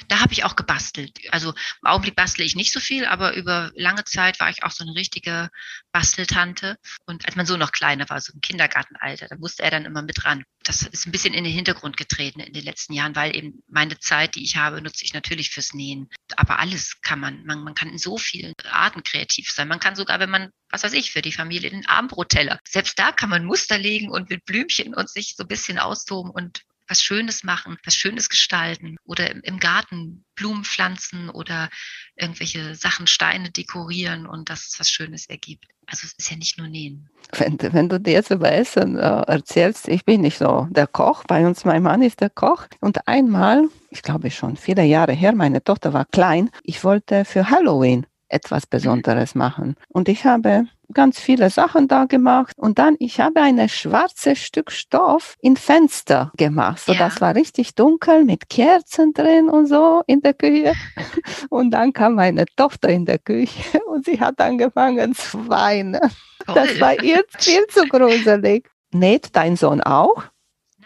[0.09, 1.19] Da habe ich auch gebastelt.
[1.31, 4.71] Also im Augenblick bastle ich nicht so viel, aber über lange Zeit war ich auch
[4.71, 5.51] so eine richtige
[5.93, 6.79] Basteltante.
[7.07, 10.03] Und als mein Sohn noch kleiner war, so im Kindergartenalter, da musste er dann immer
[10.03, 10.45] mit ran.
[10.63, 13.99] Das ist ein bisschen in den Hintergrund getreten in den letzten Jahren, weil eben meine
[13.99, 16.09] Zeit, die ich habe, nutze ich natürlich fürs Nähen.
[16.37, 17.45] Aber alles kann man.
[17.45, 19.69] Man, man kann in so vielen Arten kreativ sein.
[19.69, 22.59] Man kann sogar, wenn man was weiß ich, für die Familie den Abendbrotteller.
[22.69, 26.31] Selbst da kann man Muster legen und mit Blümchen und sich so ein bisschen austoben
[26.31, 31.68] und was Schönes machen, was Schönes gestalten oder im Garten Blumen pflanzen oder
[32.16, 35.66] irgendwelche Sachen, Steine dekorieren und dass es was Schönes ergibt.
[35.87, 37.09] Also es ist ja nicht nur Nähen.
[37.33, 41.24] Wenn, wenn du dir jetzt über Essen äh, erzählst, ich bin nicht so der Koch,
[41.24, 45.35] bei uns mein Mann ist der Koch und einmal, ich glaube schon viele Jahre her,
[45.35, 48.66] meine Tochter war klein, ich wollte für Halloween etwas.
[48.66, 49.77] Besonderes machen.
[49.88, 54.70] Und ich habe ganz viele Sachen da gemacht und dann ich habe ein schwarzes Stück
[54.70, 56.81] Stoff in Fenster gemacht.
[56.81, 56.98] So ja.
[56.98, 60.74] das war richtig dunkel mit Kerzen drin und so in der Küche.
[61.51, 65.98] Und dann kam meine Tochter in der Küche und sie hat angefangen zu weinen.
[66.46, 68.68] Das war ihr viel zu gruselig.
[68.92, 70.24] Näht dein Sohn auch?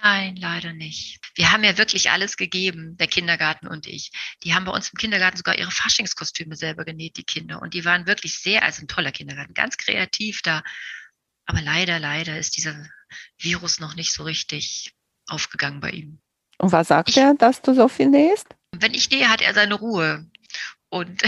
[0.04, 1.20] Nein, leider nicht.
[1.36, 4.10] Wir haben ja wirklich alles gegeben, der Kindergarten und ich.
[4.42, 7.62] Die haben bei uns im Kindergarten sogar ihre Faschingskostüme selber genäht, die Kinder.
[7.62, 10.64] Und die waren wirklich sehr, also ein toller Kindergarten, ganz kreativ da.
[11.46, 12.84] Aber leider, leider ist dieser
[13.38, 14.92] Virus noch nicht so richtig
[15.28, 16.20] aufgegangen bei ihm.
[16.58, 18.48] Und was sagt ich, er, dass du so viel nähst?
[18.72, 20.28] Wenn ich nähe, hat er seine Ruhe.
[20.88, 21.22] Und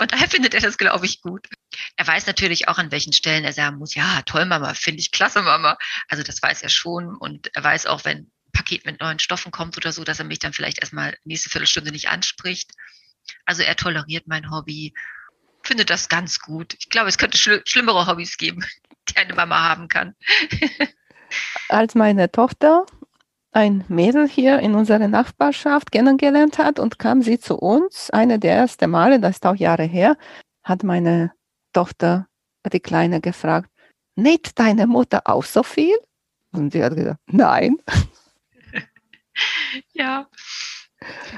[0.00, 1.46] von daher findet er das, glaube ich, gut.
[1.96, 5.10] Er weiß natürlich auch, an welchen Stellen er sagen muss, ja, toll, Mama, finde ich
[5.10, 5.76] klasse, Mama.
[6.08, 7.14] Also das weiß er schon.
[7.18, 10.24] Und er weiß auch, wenn ein Paket mit neuen Stoffen kommt oder so, dass er
[10.24, 12.70] mich dann vielleicht erstmal nächste Viertelstunde nicht anspricht.
[13.44, 14.94] Also er toleriert mein Hobby,
[15.62, 16.72] findet das ganz gut.
[16.78, 18.64] Ich glaube, es könnte schl schlimmere Hobbys geben,
[19.10, 20.14] die eine Mama haben kann.
[21.68, 22.86] Als meine Tochter
[23.52, 28.54] ein Mädel hier in unserer Nachbarschaft kennengelernt hat und kam sie zu uns, eine der
[28.54, 30.16] ersten Male, das ist auch Jahre her,
[30.62, 31.32] hat meine
[31.72, 32.28] Tochter,
[32.72, 33.70] die Kleine, gefragt,
[34.14, 35.96] näht deine Mutter auch so viel?
[36.52, 37.76] Und sie hat gesagt, nein.
[39.92, 40.28] ja.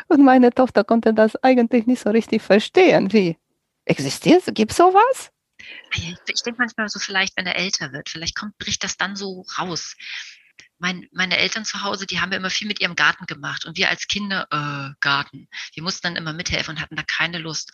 [0.09, 3.13] Und meine Tochter konnte das eigentlich nicht so richtig verstehen.
[3.13, 3.39] Wie
[3.85, 4.43] existiert?
[4.55, 5.31] Gibt es sowas?
[5.95, 9.45] Ich denke manchmal so vielleicht, wenn er älter wird, vielleicht kommt, bricht das dann so
[9.59, 9.97] raus.
[10.83, 13.65] Mein, meine Eltern zu Hause, die haben ja immer viel mit ihrem Garten gemacht.
[13.65, 15.49] Und wir als Kinder, äh, Garten.
[15.75, 17.71] Wir mussten dann immer mithelfen und hatten da keine Lust.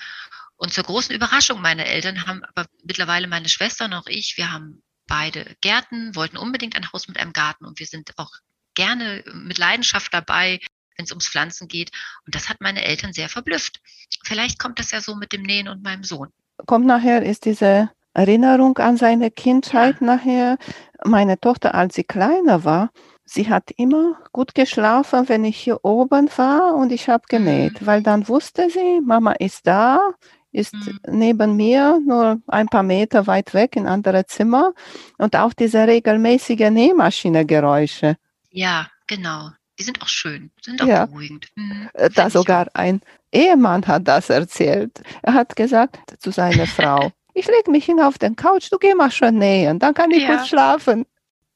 [0.56, 4.52] Und zur großen Überraschung meiner Eltern haben aber mittlerweile meine Schwester und auch ich, wir
[4.52, 8.30] haben beide Gärten, wollten unbedingt ein Haus mit einem Garten und wir sind auch
[8.74, 10.60] gerne mit Leidenschaft dabei,
[10.96, 11.90] wenn es ums Pflanzen geht.
[12.26, 13.80] Und das hat meine Eltern sehr verblüfft.
[14.22, 16.28] Vielleicht kommt das ja so mit dem Nähen und meinem Sohn.
[16.66, 20.58] Kommt nachher, ist diese Erinnerung an seine Kindheit nachher.
[21.04, 22.90] Meine Tochter, als sie kleiner war,
[23.24, 27.86] sie hat immer gut geschlafen, wenn ich hier oben war und ich habe genäht, mhm.
[27.86, 30.00] weil dann wusste sie, Mama ist da,
[30.50, 30.98] ist mhm.
[31.08, 34.72] neben mir, nur ein paar Meter weit weg in andere Zimmer
[35.18, 38.16] und auch diese regelmäßige Nähmaschinegeräusche.
[38.50, 39.50] Ja, genau.
[39.78, 41.06] Die sind auch schön, sind auch ja.
[41.06, 41.46] beruhigend.
[41.54, 41.88] Mhm.
[41.92, 42.74] Äh, da sogar auch.
[42.74, 43.00] ein
[43.30, 45.00] Ehemann hat das erzählt.
[45.22, 48.94] Er hat gesagt zu seiner Frau, ich lege mich hin auf den Couch, du geh
[48.94, 50.36] mal schon nähen, dann kann ich ja.
[50.36, 51.06] gut schlafen.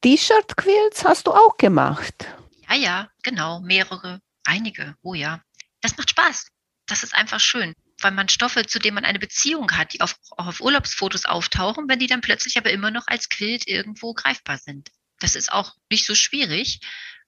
[0.03, 2.27] T-Shirt-Quilts hast du auch gemacht.
[2.69, 5.41] Ja, ja, genau, mehrere, einige, oh ja.
[5.81, 6.47] Das macht Spaß.
[6.87, 10.17] Das ist einfach schön, weil man Stoffe, zu denen man eine Beziehung hat, die auf,
[10.37, 14.59] auch auf Urlaubsfotos auftauchen, wenn die dann plötzlich aber immer noch als Quilt irgendwo greifbar
[14.59, 14.91] sind.
[15.21, 16.81] Das ist auch nicht so schwierig.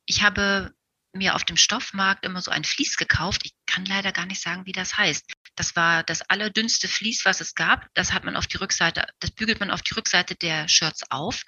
[0.06, 0.72] Ich habe
[1.12, 3.42] mir auf dem Stoffmarkt immer so ein Vlies gekauft.
[3.44, 5.32] Ich kann leider gar nicht sagen, wie das heißt.
[5.56, 7.86] Das war das allerdünnste Vlies, was es gab.
[7.94, 11.42] Das hat man auf die Rückseite, das bügelt man auf die Rückseite der Shirts auf.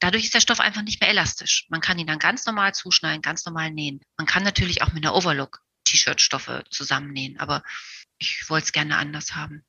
[0.00, 1.66] Dadurch ist der Stoff einfach nicht mehr elastisch.
[1.68, 4.00] Man kann ihn dann ganz normal zuschneiden, ganz normal nähen.
[4.16, 7.62] Man kann natürlich auch mit einer Overlook T-Shirt-Stoffe zusammennähen, aber
[8.18, 9.64] ich wollte es gerne anders haben.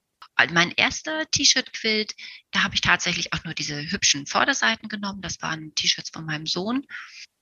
[0.52, 2.16] Mein erster T-Shirt-Quilt,
[2.52, 5.22] da habe ich tatsächlich auch nur diese hübschen Vorderseiten genommen.
[5.22, 6.88] Das waren T-Shirts von meinem Sohn.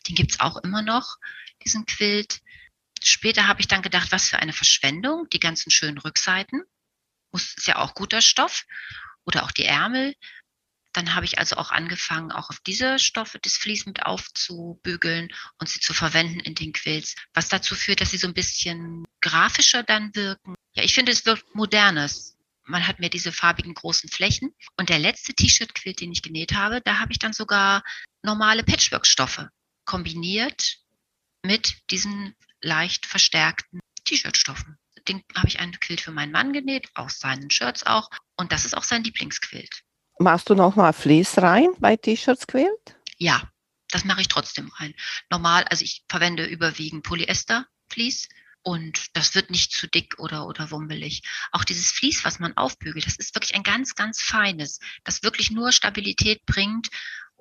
[0.08, 1.16] Den gibt's auch immer noch,
[1.64, 2.42] diesen Quilt.
[3.04, 6.64] Später habe ich dann gedacht, was für eine Verschwendung, die ganzen schönen Rückseiten.
[7.32, 8.66] Muss, ist ja auch guter Stoff.
[9.26, 10.16] Oder auch die Ärmel.
[10.94, 15.70] Dann habe ich also auch angefangen, auch auf diese Stoffe das Vlies mit aufzubügeln und
[15.70, 19.84] sie zu verwenden in den Quilts, was dazu führt, dass sie so ein bisschen grafischer
[19.84, 20.56] dann wirken.
[20.74, 22.38] Ja, ich finde, es wirkt modernes.
[22.66, 24.54] Man hat mehr diese farbigen großen Flächen.
[24.78, 27.84] Und der letzte T-Shirt-Quilt, den ich genäht habe, da habe ich dann sogar
[28.22, 29.50] normale Patchwork-Stoffe
[29.86, 30.78] kombiniert
[31.44, 34.78] mit diesen leicht verstärkten T-Shirt-Stoffen.
[35.08, 38.10] Den habe ich einen Quilt für meinen Mann genäht, aus seinen Shirts auch.
[38.38, 39.84] Und das ist auch sein Lieblingsquilt.
[40.20, 42.96] Machst du nochmal Fleece rein bei T-Shirts Quilt?
[43.18, 43.50] Ja,
[43.90, 44.94] das mache ich trotzdem rein.
[45.30, 48.30] Normal, also ich verwende überwiegend Polyester Fleece
[48.64, 51.24] und das wird nicht zu dick oder, oder wummelig.
[51.52, 55.52] Auch dieses Vlies, was man aufbügelt, das ist wirklich ein ganz, ganz feines, das wirklich
[55.52, 56.90] nur Stabilität bringt,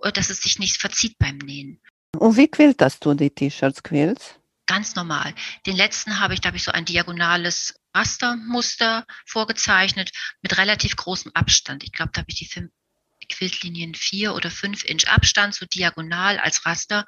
[0.02, 1.80] äh, dass es sich nicht verzieht beim Nähen.
[2.16, 4.39] Und wie quiltest du die T-Shirts quilts?
[4.70, 5.34] Ganz normal.
[5.66, 10.12] Den letzten habe ich, da habe ich so ein diagonales Rastermuster vorgezeichnet
[10.42, 11.82] mit relativ großem Abstand.
[11.82, 12.70] Ich glaube, da habe ich die fünf
[13.28, 17.04] Quiltlinien vier oder fünf Inch Abstand, so diagonal als Raster.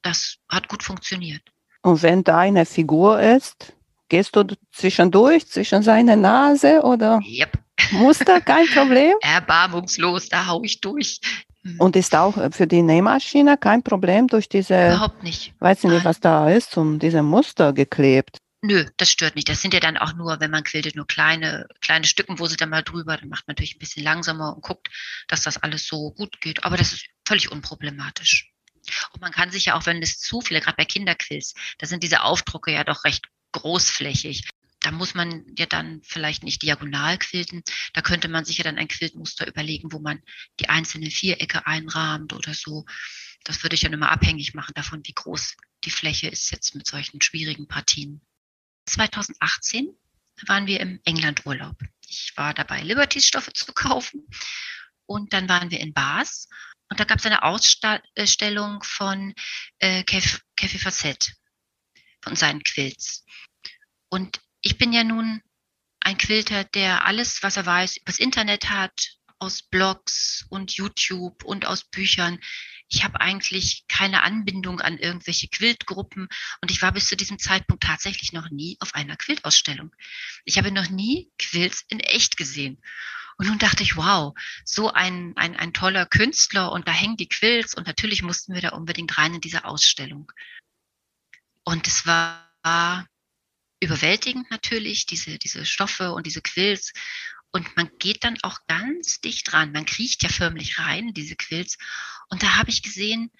[0.00, 1.42] Das hat gut funktioniert.
[1.82, 3.74] Und wenn da eine Figur ist,
[4.08, 7.52] gehst du zwischendurch, zwischen seine Nase oder yep.
[7.90, 9.12] Muster, kein Problem?
[9.20, 11.20] Erbarmungslos, da haue ich durch.
[11.66, 11.80] Mhm.
[11.80, 14.74] Und ist auch für die Nähmaschine kein Problem durch diese.
[14.74, 15.52] Überhaupt nicht.
[15.58, 18.38] Weiß nicht, was da ist, um diese Muster geklebt.
[18.62, 19.48] Nö, das stört nicht.
[19.48, 22.56] Das sind ja dann auch nur, wenn man quiltet, nur kleine, kleine Stücken, wo sie
[22.56, 24.88] dann mal drüber, dann macht man natürlich ein bisschen langsamer und guckt,
[25.28, 26.64] dass das alles so gut geht.
[26.64, 28.52] Aber das ist völlig unproblematisch.
[29.12, 32.02] Und man kann sich ja auch, wenn es zu viele, gerade bei Kinderquills, da sind
[32.02, 34.48] diese Aufdrucke ja doch recht großflächig
[34.86, 37.64] da muss man ja dann vielleicht nicht diagonal quilten.
[37.92, 40.22] Da könnte man sich ja dann ein Quiltmuster überlegen, wo man
[40.60, 42.86] die einzelnen Vierecke einrahmt oder so.
[43.42, 46.86] Das würde ich dann immer abhängig machen davon, wie groß die Fläche ist jetzt mit
[46.86, 48.24] solchen schwierigen Partien.
[48.88, 49.88] 2018
[50.46, 51.76] waren wir im England-Urlaub.
[52.06, 54.28] Ich war dabei, Liberties Stoffe zu kaufen.
[55.04, 56.46] Und dann waren wir in Bath.
[56.90, 59.34] Und da gab es eine Ausstellung von
[59.80, 61.32] äh, Kefi Facette,
[62.22, 63.24] von seinen Quilts.
[64.08, 65.40] Und ich bin ja nun
[66.00, 71.66] ein Quilter, der alles, was er weiß, übers Internet hat, aus Blogs und YouTube und
[71.66, 72.40] aus Büchern.
[72.88, 76.28] Ich habe eigentlich keine Anbindung an irgendwelche Quiltgruppen
[76.62, 79.94] und ich war bis zu diesem Zeitpunkt tatsächlich noch nie auf einer Quiltausstellung.
[80.44, 82.82] Ich habe noch nie Quilts in echt gesehen.
[83.38, 87.28] Und nun dachte ich, wow, so ein, ein, ein toller Künstler und da hängen die
[87.28, 90.32] Quilts und natürlich mussten wir da unbedingt rein in diese Ausstellung.
[91.62, 93.06] Und es war
[93.80, 96.92] überwältigend natürlich, diese, diese Stoffe und diese Quills.
[97.52, 99.72] Und man geht dann auch ganz dicht ran.
[99.72, 101.78] Man kriecht ja förmlich rein in diese Quills.
[102.28, 103.30] Und da habe ich gesehen,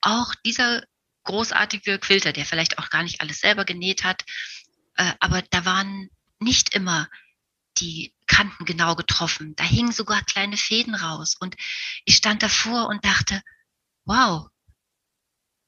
[0.00, 0.82] auch dieser
[1.24, 4.24] großartige Quilter, der vielleicht auch gar nicht alles selber genäht hat,
[4.96, 7.08] äh, aber da waren nicht immer
[7.78, 9.54] die Kanten genau getroffen.
[9.56, 11.36] Da hingen sogar kleine Fäden raus.
[11.38, 11.56] Und
[12.04, 13.42] ich stand davor und dachte,
[14.04, 14.48] wow,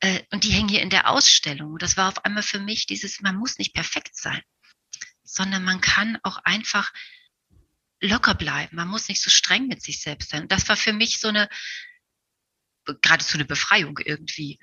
[0.01, 1.79] Äh, und die hängen hier in der Ausstellung.
[1.79, 4.43] Das war auf einmal für mich dieses, man muss nicht perfekt sein,
[5.23, 6.93] sondern man kann auch einfach
[8.01, 8.77] locker bleiben.
[8.77, 10.49] Man muss nicht so streng mit sich selbst sein.
[10.49, 11.49] Das war für mich so eine,
[13.03, 14.59] geradezu eine Befreiung irgendwie.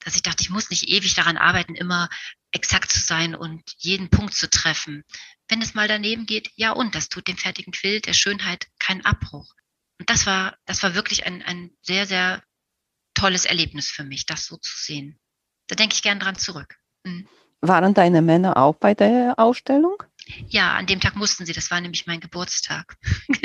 [0.00, 2.08] Dass ich dachte, ich muss nicht ewig daran arbeiten, immer
[2.52, 5.04] exakt zu sein und jeden Punkt zu treffen.
[5.48, 9.04] Wenn es mal daneben geht, ja und, das tut dem fertigen Quilt der Schönheit keinen
[9.04, 9.52] Abbruch.
[9.98, 12.42] Und das war, das war wirklich ein, ein sehr, sehr
[13.18, 15.18] tolles Erlebnis für mich, das so zu sehen.
[15.66, 16.76] Da denke ich gern dran zurück.
[17.04, 17.28] Mhm.
[17.60, 19.96] Waren deine Männer auch bei der Ausstellung?
[20.46, 21.52] Ja, an dem Tag mussten sie.
[21.52, 22.96] Das war nämlich mein Geburtstag.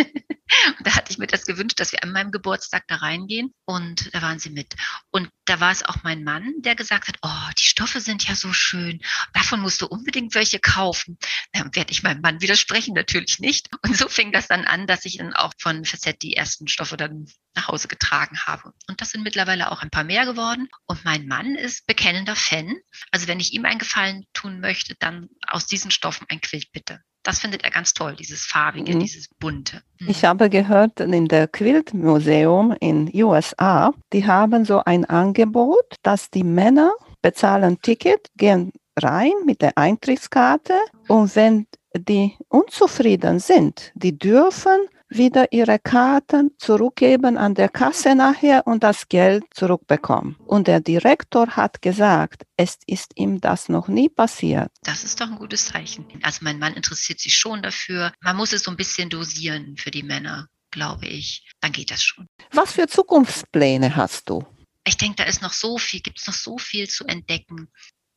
[0.77, 3.53] Und da hatte ich mir das gewünscht, dass wir an meinem Geburtstag da reingehen.
[3.65, 4.75] Und da waren sie mit.
[5.09, 8.35] Und da war es auch mein Mann, der gesagt hat, oh, die Stoffe sind ja
[8.35, 9.01] so schön.
[9.33, 11.17] Davon musst du unbedingt welche kaufen.
[11.53, 13.69] Dann werde ich meinem Mann widersprechen, natürlich nicht.
[13.83, 16.97] Und so fing das dann an, dass ich dann auch von Facette die ersten Stoffe
[16.97, 17.25] dann
[17.55, 18.73] nach Hause getragen habe.
[18.87, 20.69] Und das sind mittlerweile auch ein paar mehr geworden.
[20.85, 22.75] Und mein Mann ist bekennender Fan.
[23.11, 27.01] Also wenn ich ihm einen Gefallen tun möchte, dann aus diesen Stoffen ein Quilt bitte.
[27.23, 28.99] Das findet er ganz toll, dieses farbige, mhm.
[28.99, 29.81] dieses bunte.
[29.99, 30.09] Mhm.
[30.09, 36.29] Ich habe gehört, in der Quilt Museum in USA, die haben so ein Angebot, dass
[36.29, 36.91] die Männer
[37.21, 40.73] bezahlen Ticket, gehen rein mit der Eintrittskarte
[41.07, 44.87] und wenn die unzufrieden sind, die dürfen
[45.17, 50.35] wieder ihre Karten zurückgeben an der Kasse nachher und das Geld zurückbekommen.
[50.45, 54.71] Und der Direktor hat gesagt, es ist ihm das noch nie passiert.
[54.83, 56.05] Das ist doch ein gutes Zeichen.
[56.21, 58.13] Also mein Mann interessiert sich schon dafür.
[58.21, 61.45] Man muss es so ein bisschen dosieren für die Männer, glaube ich.
[61.61, 62.27] Dann geht das schon.
[62.51, 64.45] Was für Zukunftspläne hast du?
[64.85, 67.69] Ich denke, da ist noch so viel, gibt es noch so viel zu entdecken.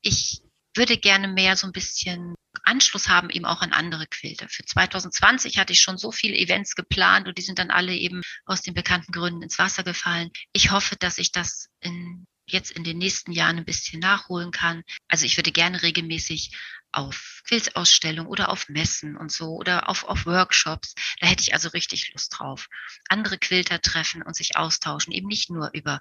[0.02, 0.42] Ich
[0.74, 2.34] würde gerne mehr so ein bisschen
[2.66, 4.48] Anschluss haben eben auch an andere Quilter.
[4.48, 8.22] Für 2020 hatte ich schon so viele Events geplant und die sind dann alle eben
[8.44, 10.30] aus den bekannten Gründen ins Wasser gefallen.
[10.52, 14.82] Ich hoffe, dass ich das in, jetzt in den nächsten Jahren ein bisschen nachholen kann.
[15.08, 16.56] Also ich würde gerne regelmäßig
[16.92, 20.94] auf Quiltausstellungen oder auf Messen und so oder auf, auf Workshops.
[21.20, 22.68] Da hätte ich also richtig Lust drauf.
[23.08, 26.00] Andere Quilter treffen und sich austauschen, eben nicht nur über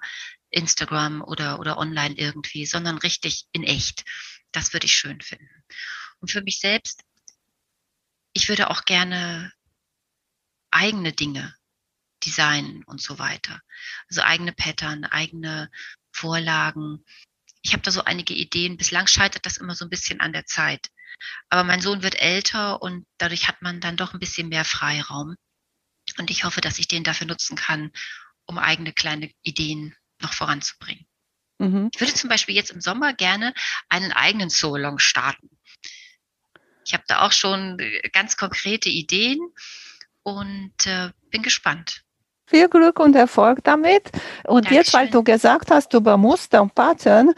[0.50, 4.04] Instagram oder, oder online irgendwie, sondern richtig in echt.
[4.52, 5.64] Das würde ich schön finden.
[6.26, 7.04] Und für mich selbst,
[8.32, 9.52] ich würde auch gerne
[10.72, 11.54] eigene Dinge
[12.24, 13.60] designen und so weiter.
[14.08, 15.70] Also eigene Pattern, eigene
[16.10, 17.04] Vorlagen.
[17.62, 18.76] Ich habe da so einige Ideen.
[18.76, 20.88] Bislang scheitert das immer so ein bisschen an der Zeit.
[21.48, 25.36] Aber mein Sohn wird älter und dadurch hat man dann doch ein bisschen mehr Freiraum.
[26.18, 27.92] Und ich hoffe, dass ich den dafür nutzen kann,
[28.46, 31.06] um eigene kleine Ideen noch voranzubringen.
[31.58, 31.88] Mhm.
[31.94, 33.54] Ich würde zum Beispiel jetzt im Sommer gerne
[33.88, 35.55] einen eigenen Solong starten.
[36.86, 39.40] Ich habe da auch schon äh, ganz konkrete Ideen
[40.22, 42.02] und äh, bin gespannt.
[42.46, 44.10] Viel Glück und Erfolg damit.
[44.44, 44.76] Und Dankeschön.
[44.76, 47.34] jetzt, weil du gesagt hast über Muster und Pattern,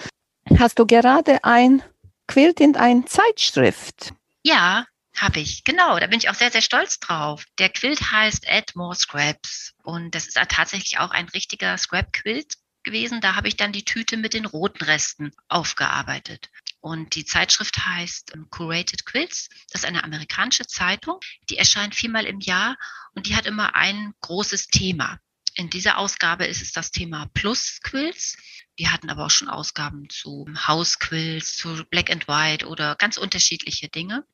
[0.59, 1.83] hast du gerade ein
[2.27, 4.13] Quilt in eine Zeitschrift.
[4.43, 4.87] Ja,
[5.17, 5.99] habe ich, genau.
[5.99, 7.45] Da bin ich auch sehr, sehr stolz drauf.
[7.59, 13.23] Der Quilt heißt Add More Scraps und das ist tatsächlich auch ein richtiger Scrap-Quilt gewesen.
[13.23, 16.51] Da habe ich dann die Tüte mit den roten Resten aufgearbeitet.
[16.81, 19.49] Und die Zeitschrift heißt ähm, Curated Quilts.
[19.73, 21.19] Das ist eine amerikanische Zeitung.
[21.51, 22.77] Die erscheint viermal im Jahr
[23.15, 25.19] und die hat immer ein großes Thema.
[25.55, 28.37] In dieser Ausgabe ist es das Thema Plus Quilts.
[28.79, 33.17] Die hatten aber auch schon Ausgaben zu House Quilts, zu Black and White oder ganz
[33.17, 34.25] unterschiedliche Dinge.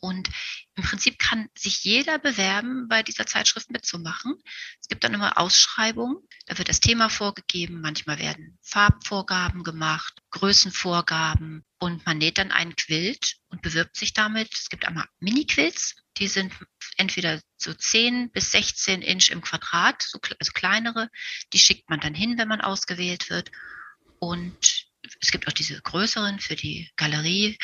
[0.00, 0.30] Und
[0.76, 4.34] im Prinzip kann sich jeder bewerben, bei dieser Zeitschrift mitzumachen.
[4.80, 11.64] Es gibt dann immer Ausschreibungen, da wird das Thema vorgegeben, manchmal werden Farbvorgaben gemacht, Größenvorgaben
[11.78, 14.52] und man näht dann einen Quilt und bewirbt sich damit.
[14.54, 16.52] Es gibt einmal Mini-Quilts, die sind
[16.96, 20.06] entweder so 10 bis 16 Inch im Quadrat,
[20.38, 21.08] also kleinere,
[21.52, 23.50] die schickt man dann hin, wenn man ausgewählt wird.
[24.18, 24.86] Und
[25.20, 27.58] es gibt auch diese größeren für die Galerie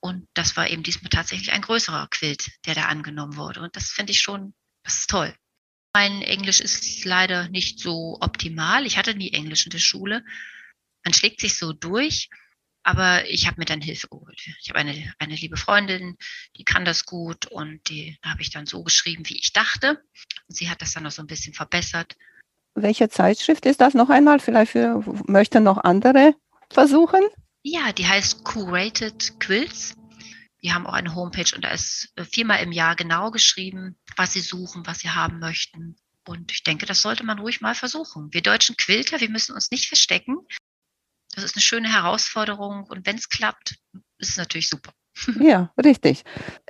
[0.00, 3.60] und das war eben diesmal tatsächlich ein größerer Quilt, der da angenommen wurde.
[3.60, 5.34] Und das finde ich schon, das ist toll.
[5.94, 8.86] Mein Englisch ist leider nicht so optimal.
[8.86, 10.24] Ich hatte nie Englisch in der Schule.
[11.04, 12.28] Man schlägt sich so durch,
[12.82, 14.40] aber ich habe mir dann Hilfe geholt.
[14.60, 16.16] Ich habe eine, eine liebe Freundin,
[16.56, 20.02] die kann das gut und die habe ich dann so geschrieben, wie ich dachte.
[20.48, 22.16] Und sie hat das dann noch so ein bisschen verbessert.
[22.74, 24.38] Welche Zeitschrift ist das noch einmal?
[24.38, 26.34] Vielleicht für, möchten noch andere
[26.70, 27.22] versuchen?
[27.68, 29.96] Ja, die heißt Curated Quilts.
[30.62, 34.34] Die haben auch eine Homepage und da ist äh, viermal im Jahr genau geschrieben, was
[34.34, 35.96] sie suchen, was sie haben möchten.
[36.28, 38.32] Und ich denke, das sollte man ruhig mal versuchen.
[38.32, 40.36] Wir deutschen Quilter, wir müssen uns nicht verstecken.
[41.34, 43.74] Das ist eine schöne Herausforderung und wenn es klappt,
[44.18, 44.92] ist es natürlich super.
[45.40, 46.22] Ja, richtig.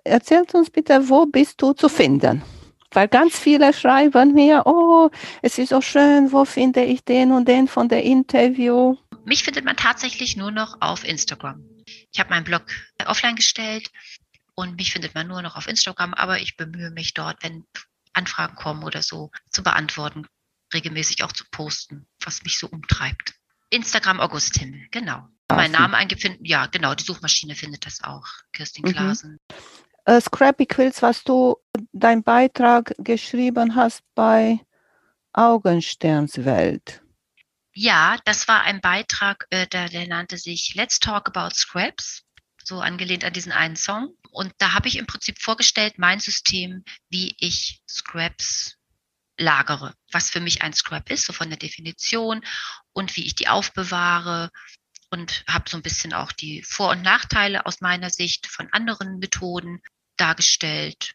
[0.03, 2.43] Erzählt uns bitte, wo bist du zu finden?
[2.91, 5.11] Weil ganz viele schreiben mir, oh,
[5.43, 8.97] es ist so schön, wo finde ich den und den von der Interview?
[9.27, 11.69] Mich findet man tatsächlich nur noch auf Instagram.
[12.13, 12.63] Ich habe meinen Blog
[13.05, 13.91] offline gestellt
[14.55, 17.65] und mich findet man nur noch auf Instagram, aber ich bemühe mich dort, wenn
[18.13, 20.29] Anfragen kommen oder so, zu beantworten,
[20.73, 23.35] regelmäßig auch zu posten, was mich so umtreibt.
[23.71, 25.29] Instagram August Himmel, genau.
[25.49, 28.85] Ah, mein Name eingefunden, ja, genau, die Suchmaschine findet das auch, Kirstin.
[28.85, 29.33] Klasen.
[29.33, 29.39] Mhm.
[30.09, 31.57] Uh, Scrappy Quills, was du
[31.93, 34.61] dein Beitrag geschrieben hast bei
[35.33, 37.03] Augensternswelt.
[37.79, 42.23] Ja, das war ein Beitrag, äh, der, der nannte sich Let's Talk About Scraps,
[42.65, 44.17] so angelehnt an diesen einen Song.
[44.31, 48.77] Und da habe ich im Prinzip vorgestellt, mein System, wie ich Scraps
[49.37, 52.43] lagere, was für mich ein Scrap ist, so von der Definition
[52.93, 54.51] und wie ich die aufbewahre
[55.11, 59.19] und habe so ein bisschen auch die Vor- und Nachteile aus meiner Sicht von anderen
[59.19, 59.83] Methoden
[60.17, 61.15] dargestellt.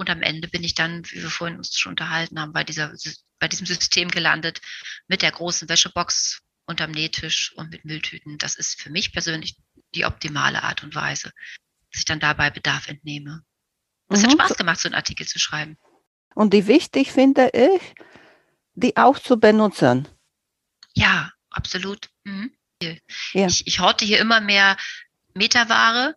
[0.00, 2.90] Und am Ende bin ich dann, wie wir vorhin uns schon unterhalten haben, bei dieser
[3.38, 4.62] bei diesem System gelandet
[5.08, 8.38] mit der großen Wäschebox unterm Nähtisch und mit Mülltüten.
[8.38, 9.58] Das ist für mich persönlich
[9.94, 11.32] die optimale Art und Weise,
[11.92, 13.42] dass ich dann dabei Bedarf entnehme.
[14.08, 14.28] Es mhm.
[14.28, 15.76] hat Spaß gemacht, so einen Artikel zu schreiben.
[16.34, 17.82] Und die wichtig finde ich,
[18.72, 20.08] die auch zu benutzen.
[20.94, 22.08] Ja, absolut.
[22.24, 22.56] Mhm.
[22.82, 22.94] Ja.
[23.34, 24.78] Ich, ich horte hier immer mehr
[25.34, 26.16] Meterware,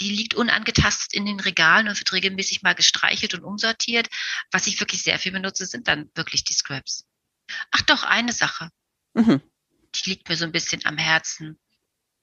[0.00, 4.08] die liegt unangetastet in den Regalen und wird regelmäßig mal gestreichelt und umsortiert.
[4.50, 7.06] Was ich wirklich sehr viel benutze, sind dann wirklich die Scraps.
[7.70, 8.70] Ach doch, eine Sache.
[9.14, 9.40] Mhm.
[9.94, 11.58] Die liegt mir so ein bisschen am Herzen.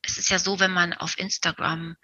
[0.02, 1.96] Es ist ja so, wenn man auf Instagram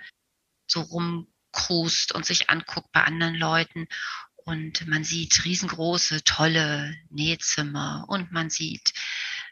[0.68, 3.88] so rumkrust und sich anguckt bei anderen Leuten
[4.36, 8.94] und man sieht riesengroße, tolle Nähzimmer und man sieht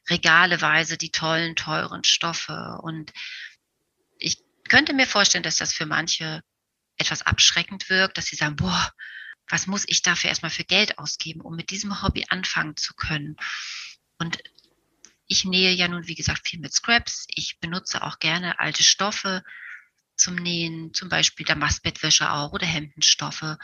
[0.09, 3.11] regaleweise die tollen, teuren Stoffe und
[4.69, 6.41] könnte mir vorstellen, dass das für manche
[6.97, 8.93] etwas abschreckend wirkt, dass sie sagen, boah,
[9.49, 13.35] was muss ich dafür erstmal für Geld ausgeben, um mit diesem Hobby anfangen zu können?
[14.17, 14.39] Und
[15.27, 17.25] ich nähe ja nun, wie gesagt, viel mit Scraps.
[17.29, 19.43] Ich benutze auch gerne alte Stoffe
[20.15, 23.57] zum Nähen, zum Beispiel Damastbettwäsche auch oder Hemdenstoffe.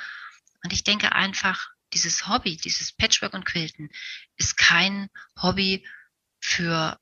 [0.64, 3.90] Und ich denke einfach, dieses Hobby, dieses Patchwork und Quilten
[4.38, 5.10] ist kein
[5.42, 5.86] Hobby
[6.40, 7.00] für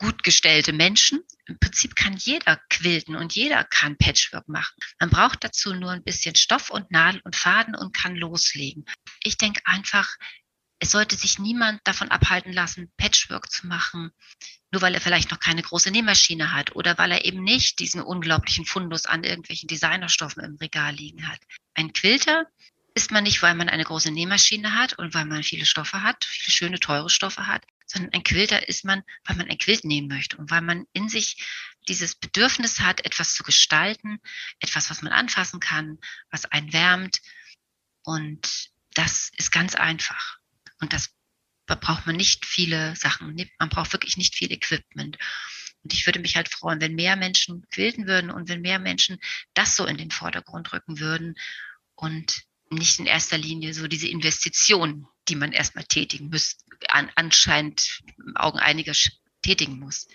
[0.00, 1.22] gut gestellte Menschen.
[1.46, 4.74] Im Prinzip kann jeder quilten und jeder kann Patchwork machen.
[4.98, 8.86] Man braucht dazu nur ein bisschen Stoff und Nadel und Faden und kann loslegen.
[9.22, 10.08] Ich denke einfach,
[10.80, 14.10] es sollte sich niemand davon abhalten lassen, Patchwork zu machen,
[14.72, 18.00] nur weil er vielleicht noch keine große Nähmaschine hat oder weil er eben nicht diesen
[18.00, 21.40] unglaublichen Fundus an irgendwelchen Designerstoffen im Regal liegen hat.
[21.74, 22.46] Ein Quilter
[22.94, 26.24] ist man nicht, weil man eine große Nähmaschine hat und weil man viele Stoffe hat,
[26.24, 30.06] viele schöne, teure Stoffe hat, sondern ein Quilter ist man, weil man ein Quilt nehmen
[30.06, 31.44] möchte und weil man in sich
[31.88, 34.20] dieses Bedürfnis hat, etwas zu gestalten,
[34.60, 35.98] etwas, was man anfassen kann,
[36.30, 37.20] was einen wärmt.
[38.04, 40.38] Und das ist ganz einfach.
[40.80, 41.10] Und das
[41.66, 43.36] da braucht man nicht viele Sachen.
[43.60, 45.18] Man braucht wirklich nicht viel Equipment.
[45.84, 49.20] Und ich würde mich halt freuen, wenn mehr Menschen quilten würden und wenn mehr Menschen
[49.54, 51.36] das so in den Vordergrund rücken würden
[51.94, 58.00] und nicht in erster Linie so diese Investitionen, die man erstmal tätigen müsste, an, anscheinend
[58.18, 58.92] im Augen einiger
[59.42, 60.08] tätigen muss.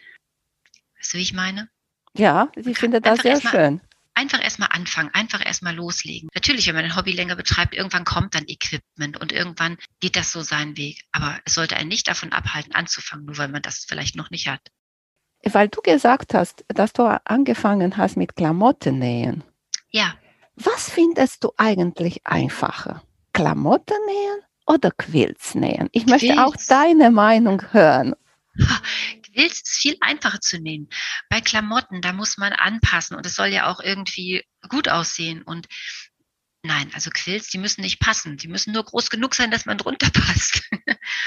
[0.99, 1.69] Weißt du, wie ich meine?
[2.17, 3.81] Ja, ich finde das sehr mal, schön.
[4.13, 6.29] Einfach erstmal anfangen, einfach erstmal loslegen.
[6.33, 10.31] Natürlich, wenn man ein Hobby länger betreibt, irgendwann kommt dann Equipment und irgendwann geht das
[10.31, 11.01] so seinen Weg.
[11.11, 14.47] Aber es sollte einen nicht davon abhalten, anzufangen, nur weil man das vielleicht noch nicht
[14.47, 14.61] hat.
[15.43, 19.43] Weil du gesagt hast, dass du angefangen hast mit Klamotten nähen.
[19.91, 20.15] Ja.
[20.55, 23.03] Was findest du eigentlich einfacher?
[23.33, 25.89] Klamotten nähen oder Quilts nähen?
[25.91, 26.23] Ich Quilts.
[26.23, 28.15] möchte auch deine Meinung hören.
[29.23, 30.89] Quilts ist viel einfacher zu nähen.
[31.29, 35.41] Bei Klamotten, da muss man anpassen und es soll ja auch irgendwie gut aussehen.
[35.41, 35.67] Und
[36.63, 38.37] nein, also Quilts, die müssen nicht passen.
[38.37, 40.61] Die müssen nur groß genug sein, dass man drunter passt.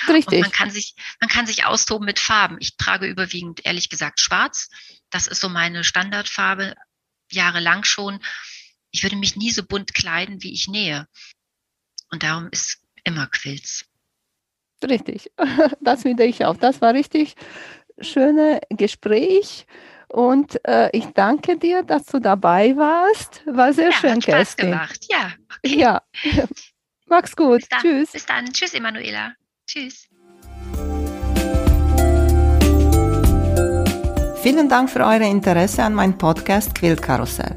[0.09, 0.39] Richtig.
[0.39, 2.57] Und man kann sich, man kann sich austoben mit Farben.
[2.61, 4.69] Ich trage überwiegend, ehrlich gesagt, schwarz.
[5.11, 6.75] Das ist so meine Standardfarbe,
[7.31, 8.21] jahrelang schon
[8.91, 11.07] ich würde mich nie so bunt kleiden, wie ich nähe.
[12.11, 13.85] Und darum ist immer Quilts.
[14.89, 15.31] Richtig,
[15.81, 16.57] das finde ich auch.
[16.57, 17.35] Das war richtig
[18.01, 19.67] schönes Gespräch.
[20.11, 23.43] Und äh, ich danke dir, dass du dabei warst.
[23.47, 24.71] War sehr ja, schön, hat Spaß Kerstin.
[24.71, 25.07] gemacht.
[25.11, 25.79] Ja, okay.
[25.79, 26.03] ja.
[27.07, 27.69] Mach's gut.
[27.69, 28.13] Bis Tschüss.
[28.13, 28.47] Bis dann.
[28.53, 29.33] Tschüss, Emanuela.
[29.67, 30.09] Tschüss.
[34.43, 37.57] Vielen Dank für euer Interesse an meinem Podcast Quillkarussell.